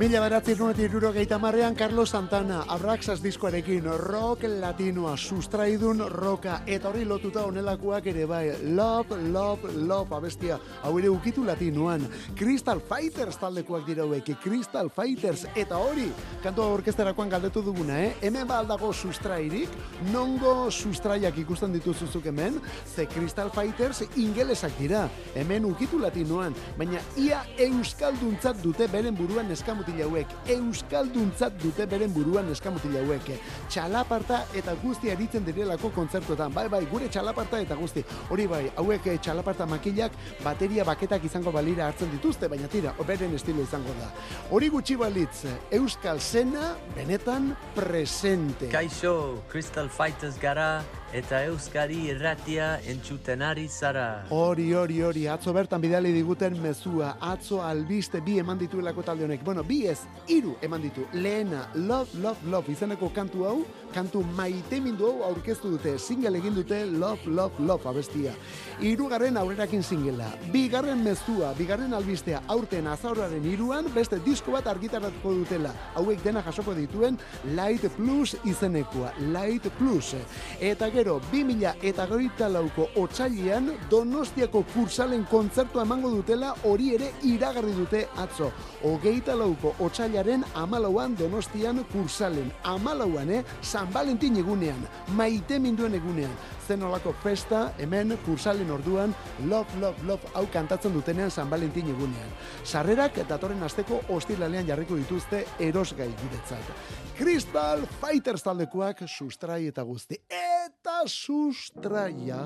Mila 0.00 0.22
beratzi 0.24 0.54
nuetik 0.56 0.86
irurogeita 0.86 1.36
marrean 1.36 1.74
Carlos 1.76 2.08
Santana, 2.14 2.62
Abraxas 2.72 3.20
diskoarekin, 3.20 3.84
rock 4.00 4.46
latinoa, 4.48 5.12
sustraidun 5.18 5.98
roka, 6.08 6.62
eta 6.64 6.88
hori 6.88 7.02
lotuta 7.04 7.42
onelakoak 7.44 8.06
ere 8.08 8.24
bai, 8.24 8.46
love, 8.78 9.18
love, 9.28 9.74
love, 9.76 10.16
abestia, 10.16 10.56
hau 10.80 10.94
ere 10.96 11.10
ukitu 11.12 11.44
latinoan, 11.44 12.06
Crystal 12.34 12.80
Fighters 12.80 13.36
taldekoak 13.42 13.84
dira 13.90 14.06
hauek, 14.06 14.30
Crystal 14.40 14.88
Fighters, 14.88 15.44
eta 15.54 15.76
hori, 15.76 16.06
kantua 16.40 16.70
orkesterakoan 16.78 17.28
galdetu 17.28 17.60
duguna, 17.68 18.00
eh? 18.00 18.16
Hemen 18.22 18.48
ba 18.48 18.62
aldago 18.64 18.94
sustrairik, 18.94 19.76
nongo 20.14 20.70
sustraiak 20.70 21.36
ikusten 21.44 21.76
dituzuzuk 21.76 22.30
hemen, 22.32 22.56
ze 22.86 23.04
Crystal 23.04 23.52
Fighters 23.52 24.06
ingelesak 24.16 24.80
dira, 24.80 25.04
hemen 25.36 25.68
ukitu 25.68 26.00
latinoan, 26.00 26.56
baina 26.80 27.04
ia 27.20 27.44
euskalduntzat 27.68 28.64
dute 28.64 28.88
beren 28.88 29.20
buruan 29.20 29.52
eskamutil 29.90 30.02
hauek, 30.04 30.28
euskalduntzat 30.54 31.56
dute 31.62 31.86
beren 31.86 32.12
buruan 32.12 32.48
eskamutil 32.50 32.96
hauek, 33.00 33.30
txalaparta 33.68 34.44
eta 34.54 34.74
guzti 34.82 35.10
aritzen 35.10 35.44
direlako 35.44 35.90
kontzertuetan, 35.94 36.52
bai 36.52 36.68
bai, 36.68 36.84
gure 36.90 37.08
txalaparta 37.08 37.60
eta 37.60 37.74
guzti, 37.74 38.04
hori 38.30 38.46
bai, 38.46 38.70
hauek 38.76 39.06
eh, 39.06 39.18
txalaparta 39.18 39.66
makilak 39.66 40.12
bateria 40.44 40.84
baketak 40.84 41.24
izango 41.24 41.52
balira 41.52 41.88
hartzen 41.88 42.10
dituzte, 42.10 42.48
baina 42.48 42.68
tira, 42.68 42.94
beren 43.06 43.34
estilo 43.34 43.62
izango 43.62 43.92
da. 43.98 44.10
Hori 44.50 44.68
gutxi 44.70 44.96
balitz, 44.96 45.46
euskal 45.72 46.20
zena 46.20 46.74
benetan 46.94 47.54
presente. 47.74 48.70
Kaixo, 48.70 49.42
Crystal 49.50 49.88
Fighters 49.88 50.38
gara 50.38 50.82
eta 51.12 51.40
Euskari 51.48 52.04
irratia 52.12 52.76
entzuten 52.86 53.42
ari 53.42 53.66
zara. 53.68 54.26
Hori, 54.30 54.68
hori, 54.78 55.00
hori, 55.02 55.24
atzo 55.28 55.52
bertan 55.52 55.82
bidali 55.82 56.12
diguten 56.14 56.54
mezua, 56.62 57.16
atzo 57.32 57.60
albiste 57.66 58.20
bi 58.22 58.38
eman 58.38 58.60
dituelako 58.60 59.02
talde 59.02 59.26
honek. 59.26 59.42
Bueno, 59.44 59.64
bi 59.66 59.79
ez, 59.86 60.00
hiru 60.28 60.54
eman 60.62 60.82
ditu. 60.82 61.06
Lehena, 61.12 61.68
Love, 61.74 62.18
Love, 62.22 62.50
Love, 62.50 62.72
izeneko 62.72 63.10
kantu 63.14 63.44
hau, 63.46 63.56
kantu 63.94 64.22
maite 64.36 64.80
mindu 64.80 65.06
hau 65.06 65.24
aurkeztu 65.30 65.70
dute, 65.74 65.96
single 65.98 66.38
egin 66.38 66.54
dute 66.54 66.84
Love, 66.86 67.26
Love, 67.26 67.64
Love 67.66 67.88
abestia. 67.88 68.34
Hirugarren 68.80 69.36
aurrerakin 69.36 69.82
singela, 69.82 70.30
bigarren 70.52 71.02
mezua, 71.04 71.52
bigarren 71.58 71.94
albistea, 71.94 72.42
aurten 72.48 72.86
azauraren 72.90 73.44
hiruan 73.44 73.88
beste 73.94 74.20
disko 74.24 74.54
bat 74.56 74.66
argitaratuko 74.70 75.34
dutela. 75.40 75.72
Hauek 75.94 76.22
dena 76.24 76.42
jasoko 76.42 76.74
dituen 76.74 77.18
Light 77.56 77.88
Plus 77.96 78.36
izenekoa, 78.44 79.12
Light 79.32 79.68
Plus. 79.78 80.14
Eta 80.60 80.90
gero, 80.94 81.18
2000 81.32 81.74
eta 81.90 82.06
goita 82.06 82.48
lauko 82.50 82.88
otxailian 83.00 83.70
Donostiako 83.90 84.64
kursalen 84.74 85.24
kontzertu 85.30 85.80
emango 85.82 86.10
dutela 86.12 86.54
hori 86.68 86.94
ere 86.94 87.10
iragarri 87.26 87.72
dute 87.76 88.04
atzo. 88.22 88.50
Hogeita 88.84 89.34
lauko 89.36 89.69
otxailaren 89.78 90.44
amalauan 90.54 91.16
Donostian 91.18 91.84
kursalen. 91.92 92.52
Amalauan, 92.64 93.30
eh? 93.30 93.44
San 93.62 93.92
Valentin 93.94 94.36
egunean, 94.36 94.88
maite 95.16 95.58
minduen 95.58 95.94
egunean. 95.94 96.32
Zen 96.66 96.82
olako 96.82 97.14
festa, 97.22 97.72
hemen 97.78 98.18
kursalen 98.24 98.70
orduan, 98.70 99.14
love, 99.48 99.80
love, 99.80 100.06
love, 100.06 100.32
hau 100.34 100.46
kantatzen 100.52 100.94
dutenean 100.94 101.30
San 101.30 101.50
Valentin 101.50 101.88
egunean. 101.90 102.34
Sarrerak 102.64 103.22
datorren 103.28 103.62
asteko 103.62 104.02
ostiralean 104.08 104.66
jarriko 104.66 104.96
dituzte 104.96 105.44
erosgai 105.58 106.10
guretzat. 106.22 106.74
Crystal 107.18 107.86
Fighters 108.00 108.42
taldekoak 108.42 109.04
sustrai 109.06 109.66
eta 109.66 109.82
guzti. 109.82 110.22
Eta 110.30 111.02
sustraia 111.06 112.44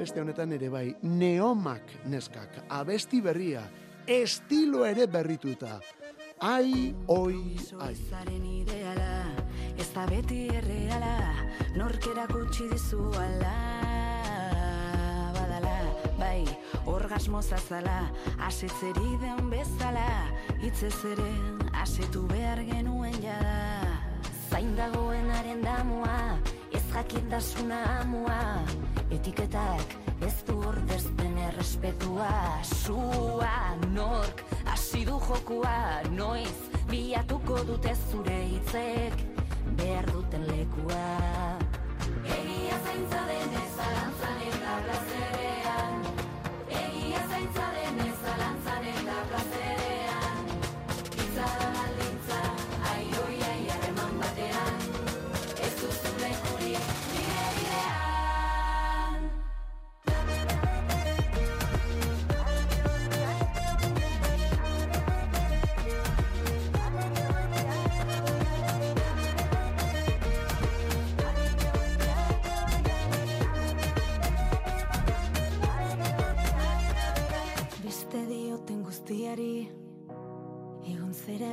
beste 0.00 0.20
honetan 0.22 0.52
ere 0.56 0.70
bai, 0.72 0.86
neomak 1.02 1.90
neskak, 2.08 2.62
abesti 2.72 3.20
berria, 3.20 3.62
estilo 4.10 4.84
ere 4.84 5.06
berrituta. 5.06 5.80
Ai, 6.40 6.94
oi, 7.06 7.56
ai. 7.78 7.94
Ez 9.78 9.86
da 9.94 10.04
beti 10.10 10.48
erreala, 10.50 11.14
norkera 11.76 12.26
kutsi 12.26 12.66
dizu 12.72 13.06
ala. 13.14 13.54
Badala, 15.36 15.76
bai, 16.18 16.42
orgasmo 16.90 17.42
zazala, 17.42 18.10
asetzeri 18.48 19.14
den 19.22 19.46
bezala, 19.52 20.08
hitzez 20.58 20.96
ere, 21.14 21.30
asetu 21.84 22.26
behar 22.34 22.64
genuen 22.66 23.14
jada. 23.22 23.99
Zain 24.50 24.72
dagoenaren 24.74 25.60
damua, 25.62 26.36
ez 26.74 26.82
jakintasuna 26.90 27.76
amua, 28.00 28.38
etiketak 29.14 29.94
ez 30.26 30.34
du 30.48 30.56
ordezpen 30.66 31.38
errespetua, 31.38 32.32
sua, 32.66 33.52
nork, 33.94 34.42
asidu 34.72 35.20
jokua, 35.28 36.02
noiz, 36.16 36.56
bilatuko 36.90 37.60
dute 37.68 37.94
zure 38.10 38.40
hitzek, 38.50 39.22
behar 39.78 40.10
duten 40.10 40.48
lekua. 40.50 41.06
Egia 42.40 42.82
zaintza 42.88 43.22
denez, 43.30 43.59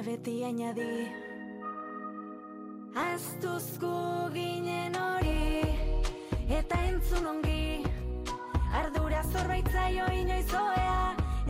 beti 0.08 0.34
ainadi 0.47 0.91
Aztuzko 2.95 3.95
ginen 4.36 4.95
hori 4.95 5.64
Eta 6.58 6.78
entzun 6.88 7.28
ongi. 7.32 7.84
Ardura 8.80 9.24
zorbaitzaio 9.34 10.08
inoiz 10.22 10.47
oea 10.62 11.01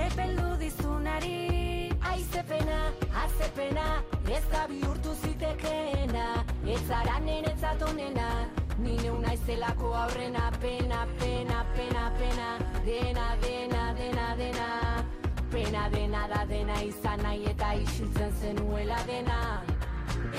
Epeldu 0.07 0.55
dizunari. 0.63 1.93
Aizepena, 2.13 2.79
azepena 3.25 3.87
Ez 4.39 4.43
da 4.51 4.65
bihurtu 4.73 5.13
zitekeena. 5.21 6.27
Ez 6.65 6.81
zara 6.87 7.19
nenetzat 7.29 7.89
onena 7.91 8.29
Ni 8.81 8.97
neu 9.03 9.19
naizelako 9.21 9.93
aurrena. 10.03 10.49
Pena, 10.61 11.05
pena, 11.21 11.65
pena, 11.77 12.11
pena 12.17 12.53
Dena, 12.85 13.27
dena, 13.45 13.91
dena, 14.01 14.31
dena 14.41 14.96
Pena 15.51 15.89
dena 15.89 16.27
da 16.27 16.45
dena 16.45 16.81
izan 16.83 17.21
nahi 17.23 17.45
eta 17.51 17.73
isiltzen 17.83 18.31
zenuela 18.41 18.99
dena. 19.07 19.39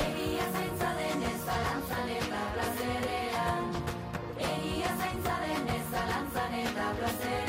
Egia 0.06 0.46
zaintza 0.52 0.94
denez 1.00 1.36
zalantzan 1.48 2.14
eta 2.20 2.46
plazerean. 2.54 3.76
Egia 4.52 4.96
zaintza 5.02 5.38
denez 5.46 5.84
zalantzan 5.90 6.58
eta 6.64 6.90
plazerean 7.00 7.47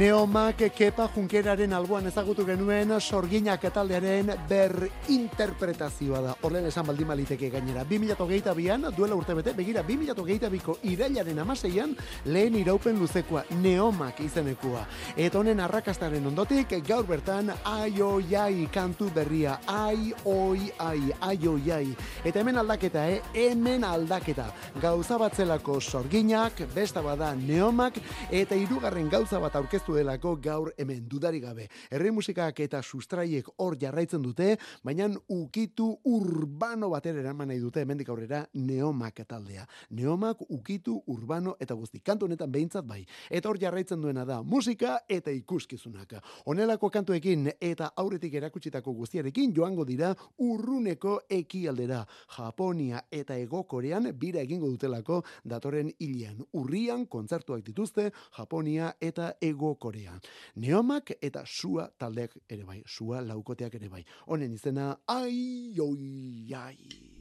Neomak 0.00 0.62
kepa 0.72 1.10
junkeraren 1.12 1.74
alboan 1.76 2.06
ezagutu 2.08 2.46
genuen 2.48 2.94
sorginak 3.02 3.66
taldearen 3.74 4.30
berinterpretazioa 4.48 6.22
da. 6.24 6.36
Horren 6.40 6.64
esan 6.70 6.86
baldin 6.88 7.10
maliteke 7.10 7.50
gainera. 7.52 7.82
2008an, 7.84 8.86
duela 8.96 9.18
urtebete, 9.18 9.52
begira 9.52 9.82
2008ko 9.84 10.78
irailaren 10.88 11.42
amaseian, 11.44 11.92
lehen 12.24 12.56
iraupen 12.56 12.96
luzekoa 12.96 13.42
Neomak 13.60 14.22
izenekua. 14.24 14.86
Eta 15.20 15.38
honen 15.42 15.60
arrakastaren 15.60 16.30
ondotik, 16.32 16.72
gaur 16.88 17.04
bertan, 17.04 17.52
ai 17.68 18.64
kantu 18.72 19.10
berria, 19.12 19.58
ai 19.66 20.14
oi 20.24 20.72
ai, 20.78 21.12
ai 21.20 21.38
oi. 21.46 21.94
Eta 22.24 22.40
hemen 22.40 22.56
aldaketa, 22.56 23.04
eh? 23.04 23.20
hemen 23.34 23.84
aldaketa. 23.84 24.48
Gauza 24.80 25.18
batzelako 25.18 25.78
sorginak, 25.78 26.64
besta 26.74 27.02
bada 27.02 27.34
neomak, 27.34 28.00
eta 28.30 28.56
hirugarren 28.56 29.10
gauza 29.10 29.38
bat 29.38 29.60
aurkeztu 29.60 29.89
delako 29.94 30.36
gaur 30.36 30.72
hemen 30.78 31.06
dudari 31.08 31.40
gabe. 31.40 31.68
Herri 31.90 32.10
musikak 32.10 32.60
eta 32.60 32.82
sustraiek 32.82 33.48
hor 33.58 33.76
jarraitzen 33.80 34.22
dute, 34.22 34.56
baina 34.84 35.08
ukitu 35.28 35.90
urbano 36.04 36.90
batera 36.90 37.20
eraman 37.20 37.48
nahi 37.48 37.60
dute 37.60 37.82
hemendik 37.82 38.08
aurrera 38.08 38.44
neomak 38.54 39.22
taldea. 39.28 39.66
Neomak 39.90 40.42
ukitu 40.48 41.00
urbano 41.06 41.56
eta 41.60 41.74
guzti. 41.74 42.00
Kantu 42.00 42.26
honetan 42.26 42.52
behintzat 42.52 42.86
bai. 42.86 43.04
Eta 43.30 43.48
hor 43.48 43.58
jarraitzen 43.60 44.00
duena 44.00 44.24
da 44.24 44.42
musika 44.42 45.00
eta 45.08 45.30
ikuskizunak. 45.30 46.14
Honelako 46.46 46.90
kantuekin 46.90 47.50
eta 47.60 47.92
aurretik 47.96 48.34
erakutsitako 48.34 48.92
guztiarekin 48.92 49.54
joango 49.56 49.84
dira 49.84 50.14
urruneko 50.38 51.20
ekialdera. 51.28 52.04
Japonia 52.36 53.04
eta 53.10 53.36
Ego 53.36 53.64
Korean 53.64 54.10
bira 54.18 54.40
egingo 54.40 54.68
dutelako 54.68 55.22
datorren 55.44 55.90
hilean. 55.98 56.40
Urrian 56.52 57.06
kontzertuak 57.06 57.64
dituzte 57.66 58.10
Japonia 58.36 58.94
eta 59.00 59.32
Ego 59.40 59.74
Korea. 59.80 60.14
Neomak 60.62 61.14
eta 61.20 61.42
sua 61.46 61.88
taldeak 61.98 62.36
ere 62.48 62.64
bai, 62.68 62.82
sua 62.86 63.22
laukoteak 63.24 63.74
ere 63.80 63.88
bai. 63.88 64.04
Honen 64.26 64.52
izena, 64.54 64.92
ai, 65.08 65.74
oi, 65.80 66.52
ai. 66.54 66.76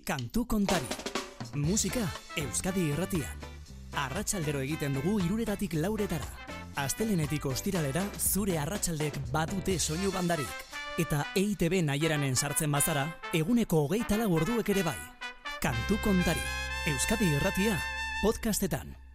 Kantu 0.05 0.45
kontari. 0.45 0.85
Musika 1.55 2.03
Euskadi 2.37 2.89
irratian. 2.91 3.47
Arratsaldero 3.97 4.61
egiten 4.61 4.93
dugu 4.99 5.17
iruretatik 5.23 5.73
lauretara. 5.79 6.27
Astelenetik 6.77 7.45
ostiralera 7.49 8.03
zure 8.19 8.59
arratsaldek 8.59 9.17
badute 9.33 9.79
soinu 9.79 10.11
bandarik. 10.13 10.67
Eta 10.99 11.23
EITB 11.39 11.79
naieranen 11.87 12.35
sartzen 12.35 12.71
bazara, 12.71 13.07
eguneko 13.33 13.85
hogeita 13.87 14.19
lau 14.19 14.33
orduek 14.35 14.69
ere 14.75 14.83
bai. 14.83 14.97
Kantu 15.63 15.99
kontari. 16.03 16.43
Euskadi 16.91 17.33
irratia. 17.35 17.77
Podcastetan. 18.21 19.08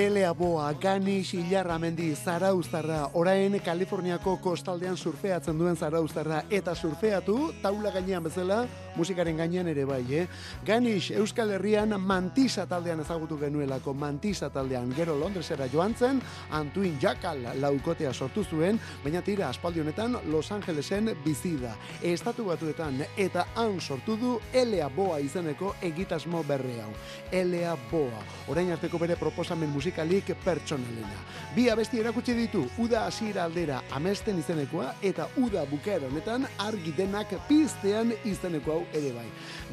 Elea 0.00 0.32
Boa, 0.32 0.72
Ganis 0.80 1.34
Ilarramendi, 1.34 2.14
Zarauztarra, 2.16 3.10
orain 3.20 3.58
Kaliforniako 3.60 4.38
kostaldean 4.40 4.96
surfeatzen 4.96 5.58
duen 5.60 5.76
Zarauztarra, 5.76 6.38
eta 6.48 6.72
surfeatu, 6.74 7.36
taula 7.60 7.92
gainean 7.92 8.24
bezala, 8.24 8.62
musikaren 8.96 9.36
gainean 9.36 9.68
ere 9.68 9.84
bai, 9.84 10.02
eh? 10.14 10.26
Ganis, 10.66 11.10
Euskal 11.10 11.50
Herrian 11.56 11.94
Mantisa 12.00 12.66
taldean 12.66 13.00
ezagutu 13.00 13.38
genuelako, 13.38 13.94
Mantisa 13.94 14.50
taldean, 14.50 14.92
gero 14.96 15.16
Londresera 15.18 15.68
joan 15.72 15.94
zen, 15.94 16.22
Antuin 16.50 16.98
Jakal 17.00 17.42
laukotea 17.60 18.12
sortu 18.12 18.44
zuen, 18.44 18.80
baina 19.04 19.22
tira 19.22 19.48
aspaldi 19.48 19.80
honetan 19.80 20.16
Los 20.30 20.50
Angelesen 20.52 21.12
bizi 21.24 21.56
da. 21.60 21.74
Estatu 22.02 22.46
batuetan, 22.48 23.02
eta 23.16 23.46
han 23.56 23.80
sortu 23.80 24.16
du 24.16 24.38
Elea 24.52 24.88
Boa 24.88 25.20
izeneko 25.20 25.74
egitasmo 25.82 26.42
berri 26.48 26.78
hau. 26.80 26.90
Elea 27.32 27.76
Boa, 27.90 28.24
orain 28.48 28.72
arteko 28.72 28.98
bere 28.98 29.16
proposamen 29.16 29.70
musikalik 29.70 30.34
pertsonalena. 30.44 31.24
Bi 31.54 31.68
abesti 31.70 32.00
erakutsi 32.00 32.34
ditu, 32.34 32.66
Uda 32.78 33.06
hasiera 33.06 33.44
aldera 33.44 33.80
amesten 33.96 34.38
izenekoa 34.38 34.94
eta 35.02 35.26
Uda 35.36 35.64
bukaera 35.70 36.08
honetan 36.08 36.46
argi 36.58 36.92
denak 36.96 37.32
piztean 37.48 38.12
izeneko 38.24 38.72
hau 38.72 38.84
ere 38.94 39.12
bai. 39.14 39.26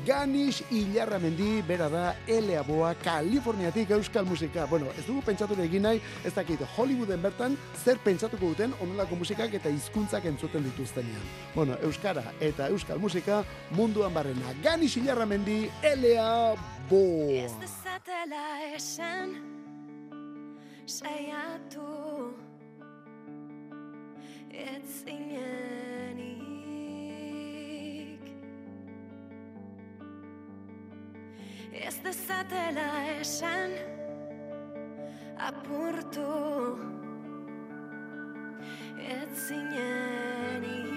Ganis 0.05 0.61
Ilarramendi 0.71 1.61
bera 1.67 1.89
da 1.89 2.03
Elea 2.27 2.63
Boa 2.63 2.93
Kaliforniatik 3.03 3.91
euskal 3.97 4.25
musika. 4.25 4.65
Bueno, 4.65 4.91
ez 4.97 5.05
dugu 5.05 5.21
pentsatu 5.25 5.57
egin 5.63 5.85
nahi, 5.87 6.01
ez 6.25 6.33
dakit 6.35 6.61
Hollywooden 6.75 7.21
bertan 7.21 7.57
zer 7.83 7.99
pentsatuko 8.03 8.53
duten 8.53 8.73
onelako 8.83 9.19
musikak 9.23 9.53
eta 9.53 9.69
hizkuntzak 9.69 10.25
entzuten 10.25 10.63
dituztenean. 10.69 11.27
Bueno, 11.55 11.77
euskara 11.83 12.23
eta 12.39 12.69
euskal 12.69 12.99
musika 12.99 13.43
munduan 13.71 14.13
barrena. 14.13 14.55
Ganis 14.63 14.97
Ilarramendi 14.97 15.67
Elea 15.83 16.55
Boa. 16.89 17.31
Ez 17.43 17.53
dezatela 17.59 18.45
esan 18.73 19.35
Saiatu 20.87 22.31
Ez 24.57 25.03
zinenik 25.03 26.46
Ez 31.73 31.99
dezatela 32.03 33.03
esan 33.19 33.71
Apurtu. 35.37 36.77
Ez 38.97 39.47
zinenik 39.47 40.87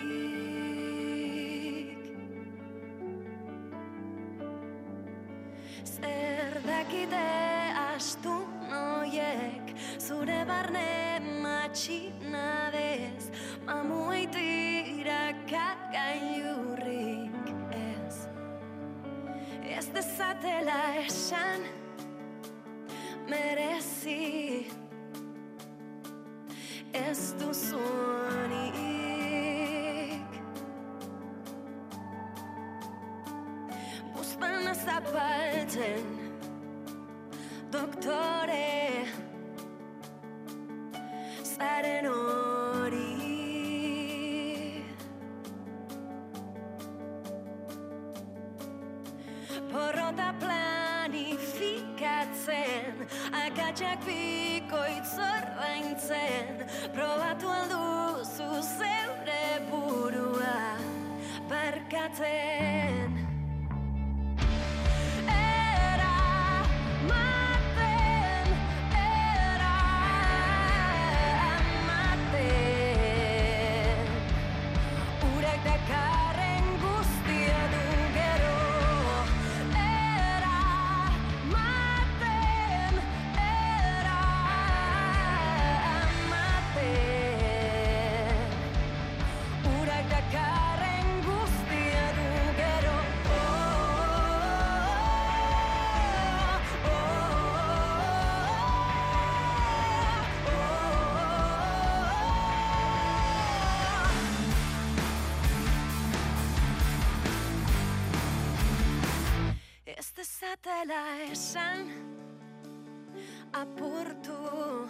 Zer 5.85 6.61
dakite 6.67 7.29
astu 7.95 8.37
noiek 8.71 9.75
Zure 9.99 10.45
barne 10.49 11.21
matxinadez 11.43 13.25
Mamuei 13.67 14.27
tiraka 14.33 15.67
gailurrik 15.93 17.40
Ez 19.77 19.87
dezatela 19.87 20.95
esan 21.07 21.61
Merezi. 23.29 24.67
Ez 26.93 27.35
duzunik 27.39 28.71
Buztana 34.13 34.75
zapaltzen 34.75 36.05
Doktore 37.71 39.07
Zaren 41.43 42.07
hori 42.07 43.10
Porrota 49.71 50.35
planifikatzen 50.43 52.95
Akatsak 53.45 54.01
bikoitz 54.07 55.13
ordaintzen 55.27 56.49
Probatu 56.97 57.49
alduzu 57.59 58.51
zeure 58.63 59.45
burua 59.71 60.59
Barkatzen 61.53 63.10
dezatela 110.63 111.03
esan 111.33 111.89
apurtu 113.53 114.89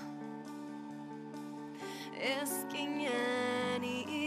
ezkinenik 2.18 4.19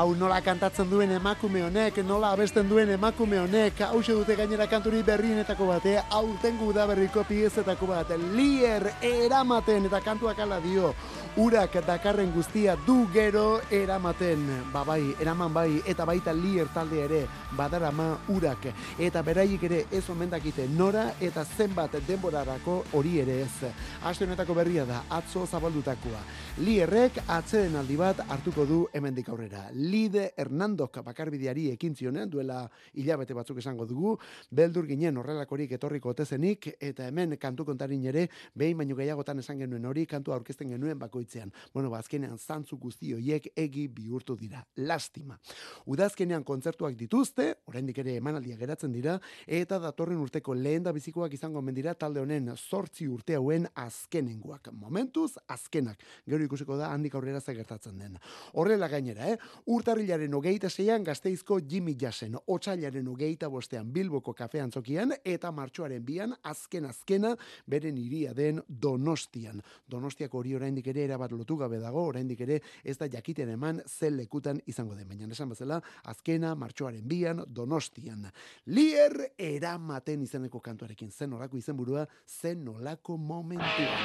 Wow, 0.00 0.14
nola 0.16 0.38
kantatzen 0.40 0.86
duen 0.88 1.10
emakume 1.12 1.60
honek, 1.60 1.98
nola 2.08 2.30
abesten 2.32 2.64
duen 2.70 2.88
emakume 2.94 3.36
honek, 3.36 3.82
hause 3.84 4.14
dute 4.16 4.32
gainera 4.38 4.64
kanturi 4.64 5.02
berrienetako 5.04 5.66
bate, 5.68 5.98
aurten 6.16 6.56
guda 6.56 6.86
berriko 6.88 7.20
piezetako 7.28 7.90
bat, 7.90 8.14
lier 8.32 8.86
eramaten 9.04 9.90
eta 9.90 10.00
kantuak 10.00 10.40
ala 10.40 10.56
dio, 10.64 10.94
urak 11.36 11.86
dakarren 11.86 12.32
guztia 12.34 12.74
du 12.86 13.06
gero 13.12 13.60
eramaten, 13.70 14.40
ba 14.72 14.82
bai, 14.84 15.14
eraman 15.20 15.52
bai, 15.54 15.80
eta 15.86 16.04
baita 16.04 16.32
lier 16.34 16.66
talde 16.74 16.98
ere, 17.04 17.20
badarama 17.56 18.18
urak, 18.28 18.66
eta 18.98 19.22
beraiek 19.22 19.62
ere 19.62 19.84
ez 19.92 20.02
omen 20.10 20.30
dakite 20.30 20.66
nora 20.68 21.12
eta 21.20 21.44
zenbat 21.44 21.94
denborarako 22.06 22.84
hori 22.92 23.20
ere 23.22 23.40
ez. 23.44 23.70
Aste 24.02 24.26
honetako 24.26 24.54
berria 24.54 24.84
da, 24.84 25.04
atzo 25.08 25.46
zabaldutakoa. 25.46 26.22
Lierrek 26.58 27.20
atzeden 27.28 27.76
aldi 27.78 27.96
bat 27.96 28.24
hartuko 28.28 28.66
du 28.66 28.80
hemendik 28.92 29.28
aurrera. 29.28 29.68
Lide 29.72 30.32
Hernandok 30.36 30.98
bakarbideari 31.04 31.68
ekin 31.76 31.94
zionen, 31.94 32.28
duela 32.30 32.64
hilabete 32.94 33.34
batzuk 33.34 33.62
esango 33.62 33.86
dugu, 33.86 34.16
beldur 34.50 34.86
ginen 34.88 35.16
horrelakorik 35.22 35.76
etorriko 35.78 36.10
otezenik, 36.10 36.72
eta 36.80 37.06
hemen 37.06 37.36
kantu 37.38 37.64
kontarin 37.70 38.04
ere, 38.10 38.26
behin 38.54 38.78
baino 38.78 38.98
gehiagotan 38.98 39.38
esan 39.38 39.62
genuen 39.62 39.86
hori, 39.86 40.06
kantu 40.10 40.34
aurkezten 40.34 40.74
genuen 40.74 40.98
bakoitzean. 41.20 41.52
Bueno, 41.74 41.90
ba, 41.90 41.98
azkenean 41.98 42.38
zantzu 42.38 42.78
guzti 42.78 43.12
hoiek 43.12 43.50
egi 43.56 43.88
bihurtu 43.88 44.36
dira. 44.36 44.64
Lastima. 44.76 45.38
Udazkenean 45.86 46.44
kontzertuak 46.44 46.96
dituzte, 46.96 47.56
oraindik 47.66 47.98
ere 47.98 48.16
emanaldia 48.16 48.56
geratzen 48.56 48.92
dira, 48.92 49.18
eta 49.46 49.78
datorren 49.78 50.18
urteko 50.20 50.54
lehen 50.54 50.82
da 50.82 50.92
bizikoak 50.92 51.32
izango 51.34 51.58
omen 51.58 51.74
dira 51.74 51.94
talde 51.94 52.20
honen 52.20 52.50
zortzi 52.56 53.06
urte 53.08 53.36
hauen 53.36 53.66
azkenengoak. 53.74 54.72
Momentuz, 54.72 55.36
azkenak. 55.48 56.00
Gero 56.26 56.44
ikusiko 56.44 56.76
da 56.76 56.90
handik 56.92 57.14
aurrera 57.14 57.40
ze 57.40 57.54
gertatzen 57.54 57.98
den. 57.98 58.18
Horrela 58.54 58.88
gainera, 58.88 59.28
eh? 59.30 59.38
Urtarrilaren 59.66 60.34
hogeita 60.34 60.70
zeian 60.70 61.04
gazteizko 61.04 61.60
Jimmy 61.60 61.96
Jassen, 62.00 62.36
otxailaren 62.46 63.08
hogeita 63.08 63.48
bostean 63.48 63.92
Bilboko 63.92 64.34
kafean 64.34 64.72
zokian, 64.72 65.12
eta 65.24 65.50
martxoaren 65.52 66.04
bian 66.04 66.34
azken 66.42 66.86
azkena 66.86 67.34
beren 67.66 67.98
iria 67.98 68.32
den 68.34 68.62
Donostian. 68.68 69.60
Donostiako 69.90 70.40
hori 70.40 70.54
oraindik 70.54 70.86
ere 70.86 71.09
erabat 71.10 71.34
lotu 71.36 71.56
gabe 71.60 71.80
dago, 71.82 72.06
oraindik 72.12 72.40
ere 72.46 72.60
ez 72.84 72.96
da 72.98 73.08
jakiten 73.10 73.50
eman 73.56 73.82
zen 73.86 74.16
lekutan 74.16 74.60
izango 74.70 74.94
den. 74.94 75.08
Baina 75.10 75.28
esan 75.30 75.50
bezala, 75.52 75.80
azkena 76.10 76.54
martxoaren 76.54 77.06
bian 77.08 77.44
Donostian. 77.46 78.26
Lier 78.72 79.34
eramaten 79.36 80.22
izeneko 80.22 80.60
kantuarekin 80.64 81.10
zen 81.10 81.32
olako 81.36 81.60
izenburua, 81.60 82.06
zen 82.26 82.68
olako 82.68 83.16
momentuan. 83.18 83.98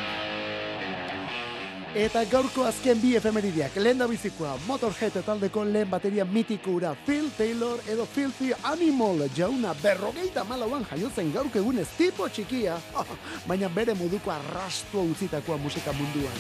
Eta 1.96 2.26
gaurko 2.28 2.66
azken 2.68 3.00
bi 3.00 3.14
efemeridiak, 3.16 3.78
lehen 3.80 4.02
da 4.02 4.06
bizikoa, 4.12 4.58
Motorhead 4.68 5.16
taldeko 5.24 5.62
lehen 5.64 5.88
bateria 5.88 6.26
mitiko 6.28 6.74
ura, 6.76 6.90
Phil 7.06 7.30
Taylor 7.38 7.80
edo 7.88 8.04
Filthy 8.06 8.52
Animal, 8.68 9.24
jauna 9.38 9.72
berrogeita 9.80 10.44
malauan 10.44 10.84
jaiotzen 10.90 11.32
gaurko 11.32 11.62
egunez 11.64 11.88
tipo 11.96 12.28
txikia, 12.28 12.76
baina 13.48 13.72
bere 13.72 13.96
moduko 13.96 14.36
arrastua 14.36 15.08
utzitakoa 15.08 15.56
musika 15.64 15.96
munduan. 15.96 16.36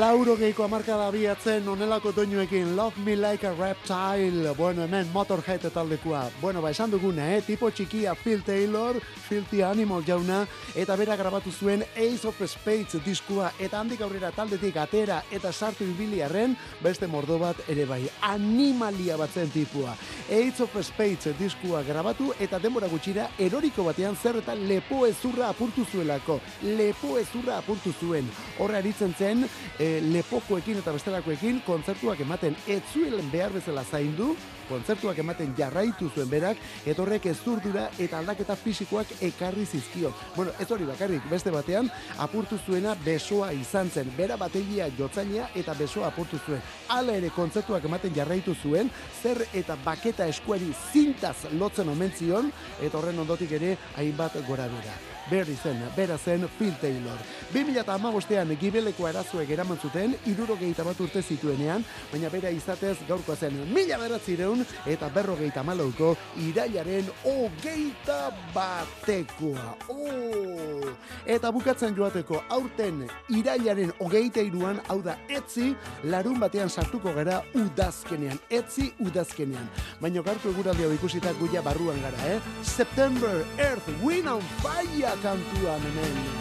Lauro 0.00 0.32
geiko 0.32 0.64
amarkada 0.64 1.10
abiatzen 1.10 1.66
onelako 1.68 2.14
doinuekin 2.16 2.70
Love 2.76 3.02
Me 3.04 3.16
Like 3.16 3.46
a 3.46 3.52
Reptile. 3.52 4.54
Bueno, 4.56 4.84
hemen 4.84 5.10
Motorhead 5.12 5.66
taldekua. 5.74 6.22
Bueno, 6.40 6.62
ba, 6.62 6.70
esan 6.70 6.90
duguna, 6.90 7.26
eh? 7.34 7.42
Tipo 7.44 7.68
txikia 7.68 8.14
Phil 8.14 8.40
Taylor, 8.42 8.96
Filthy 9.28 9.60
Animal 9.62 10.00
jauna, 10.06 10.46
eta 10.74 10.96
bera 10.96 11.18
grabatu 11.20 11.52
zuen 11.52 11.84
Ace 11.96 12.24
of 12.24 12.40
Spades 12.48 13.02
diskua, 13.04 13.50
eta 13.58 13.80
handik 13.80 14.00
aurrera 14.00 14.30
taldetik 14.32 14.78
atera 14.80 15.18
eta 15.30 15.52
sartu 15.52 15.84
ibiliarren, 15.84 16.56
beste 16.80 17.06
mordo 17.06 17.36
bat 17.38 17.60
ere 17.68 17.84
bai, 17.84 18.06
animalia 18.22 19.18
batzen 19.20 19.52
tipua. 19.52 19.98
Ace 20.30 20.64
of 20.64 20.80
Spades 20.80 21.36
diskua 21.36 21.82
grabatu 21.84 22.32
eta 22.40 22.58
denbora 22.58 22.88
gutxira 22.88 23.28
eroriko 23.36 23.84
batean 23.90 24.16
zer 24.16 24.40
eta 24.40 24.56
lepo 24.56 25.04
ezurra 25.04 25.50
apurtu 25.52 25.84
zuelako. 25.84 26.40
Lepo 26.62 27.18
ezurra 27.20 27.60
apurtu 27.60 27.92
zuen. 28.00 28.32
Horra 28.56 28.80
aritzen 28.80 29.12
zen, 29.18 29.44
e, 29.76 29.89
lepokoekin 30.12 30.78
eta 30.80 30.92
bestelakoekin 30.94 31.60
kontzertuak 31.66 32.20
ematen 32.24 32.56
ez 32.68 32.80
zuen 32.92 33.30
behar 33.32 33.52
bezala 33.54 33.84
zaindu, 33.84 34.34
kontzertuak 34.68 35.18
ematen 35.18 35.52
jarraitu 35.58 36.10
zuen 36.14 36.30
berak, 36.30 36.58
eta 36.86 37.02
horrek 37.02 37.26
ezurdura 37.32 37.88
eta 37.98 38.20
aldaketa 38.20 38.56
fisikoak 38.56 39.12
ekarri 39.30 39.66
zizkio. 39.66 40.12
Bueno, 40.36 40.54
ez 40.60 40.68
hori 40.70 40.86
bakarrik, 40.88 41.26
beste 41.30 41.52
batean, 41.54 41.90
apurtu 42.18 42.58
zuena 42.66 42.94
besoa 43.04 43.50
izan 43.56 43.90
zen, 43.90 44.12
bera 44.16 44.38
bategia 44.40 44.88
jotzailea 44.98 45.50
eta 45.58 45.74
besoa 45.78 46.10
apurtu 46.12 46.40
zuen. 46.46 46.62
Hala 46.88 47.18
ere 47.18 47.32
kontzertuak 47.34 47.86
ematen 47.90 48.14
jarraitu 48.14 48.54
zuen, 48.62 48.90
zer 49.22 49.44
eta 49.52 49.78
baketa 49.84 50.26
eskuari 50.30 50.72
zintaz 50.92 51.36
lotzen 51.58 51.88
omen 51.88 52.12
zion, 52.16 52.52
eta 52.80 52.98
horren 52.98 53.24
ondotik 53.26 53.58
ere 53.60 53.76
hainbat 53.96 54.38
gora 54.46 54.68
bera. 54.70 55.09
Berri 55.28 55.56
zen, 55.62 55.78
bera 55.96 56.16
zen 56.18 56.48
Phil 56.58 56.72
Taylor. 56.80 57.18
2008an 57.52 58.54
gibeleko 58.58 59.06
arazuek 59.06 59.50
eraman 59.50 59.78
zuten, 59.78 60.14
irurogeita 60.26 60.84
bat 60.86 61.00
urte 61.00 61.22
zituenean, 61.22 61.84
baina 62.12 62.30
bera 62.32 62.50
izatez 62.54 62.96
gaurkoa 63.08 63.36
zen 63.36 63.58
mila 63.74 63.98
beratzireun 64.00 64.64
eta 64.86 65.10
berrogeita 65.12 65.62
malauko 65.66 66.14
irailaren 66.40 67.10
hogeita 67.24 68.30
batekoa. 68.54 69.76
Oh! 69.88 70.94
Eta 71.26 71.50
bukatzen 71.52 71.94
joateko 71.94 72.42
aurten 72.48 73.04
irailaren 73.28 73.92
hogeita 74.00 74.42
iruan, 74.46 74.80
hau 74.88 75.00
da 75.04 75.18
etzi, 75.28 75.74
larun 76.04 76.40
batean 76.40 76.70
sartuko 76.70 77.12
gara 77.14 77.42
udazkenean. 77.54 78.40
Etzi 78.50 78.90
udazkenean. 79.04 79.68
Baina 80.00 80.24
gaurko 80.26 80.54
eguraldi 80.54 80.86
hau 80.86 80.92
ikusita 80.96 81.34
guia 81.38 81.62
barruan 81.62 82.00
gara, 82.02 82.34
eh? 82.34 82.40
September, 82.62 83.44
Earth, 83.58 83.86
Wind 84.02 84.28
on 84.28 84.42
Fire 84.62 85.09
kantuan 85.22 85.80
hemen. 85.80 86.40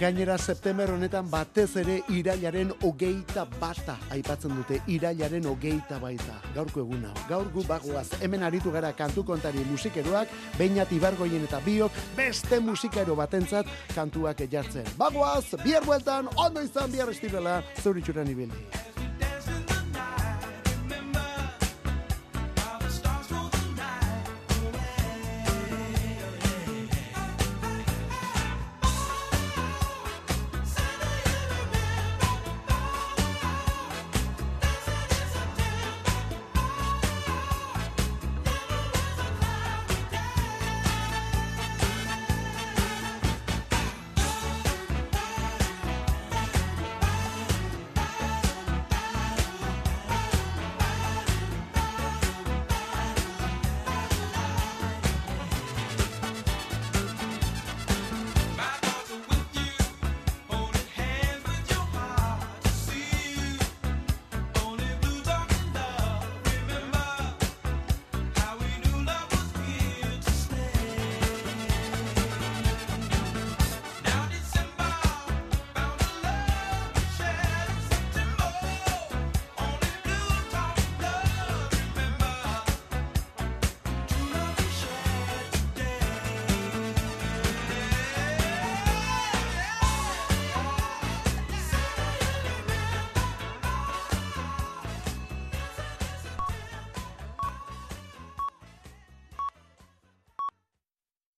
Gainera 0.00 0.38
September 0.38 0.88
honetan 0.88 1.26
batez 1.28 1.74
ere 1.76 1.98
irailaren 2.08 2.70
hogeita 2.88 3.42
bata 3.60 3.98
aipatzen 4.14 4.54
dute 4.56 4.78
irailaren 4.88 5.44
hogeita 5.44 5.98
baita. 6.00 6.38
Gaurko 6.54 6.80
eguna. 6.86 7.12
Gaur 7.28 7.50
gu 7.52 7.66
bagoaz 7.68 8.06
hemen 8.22 8.42
aritu 8.48 8.72
gara 8.72 8.94
kantu 8.96 9.26
kontari 9.28 9.60
musikeroak, 9.68 10.32
beinat 10.56 10.92
ibargoien 10.96 11.44
eta 11.44 11.60
biok 11.66 11.92
beste 12.16 12.62
musikero 12.64 13.12
batentzat 13.14 13.68
kantuak 13.94 14.40
jartzen. 14.48 14.88
Bagoaz, 14.96 15.52
bihar 15.64 15.84
bueltan, 15.84 16.32
ondo 16.36 16.64
izan 16.64 16.88
bihar 16.92 17.12
estirela, 17.12 17.60
zeuritxuran 17.82 18.32
ibili. 18.32 18.89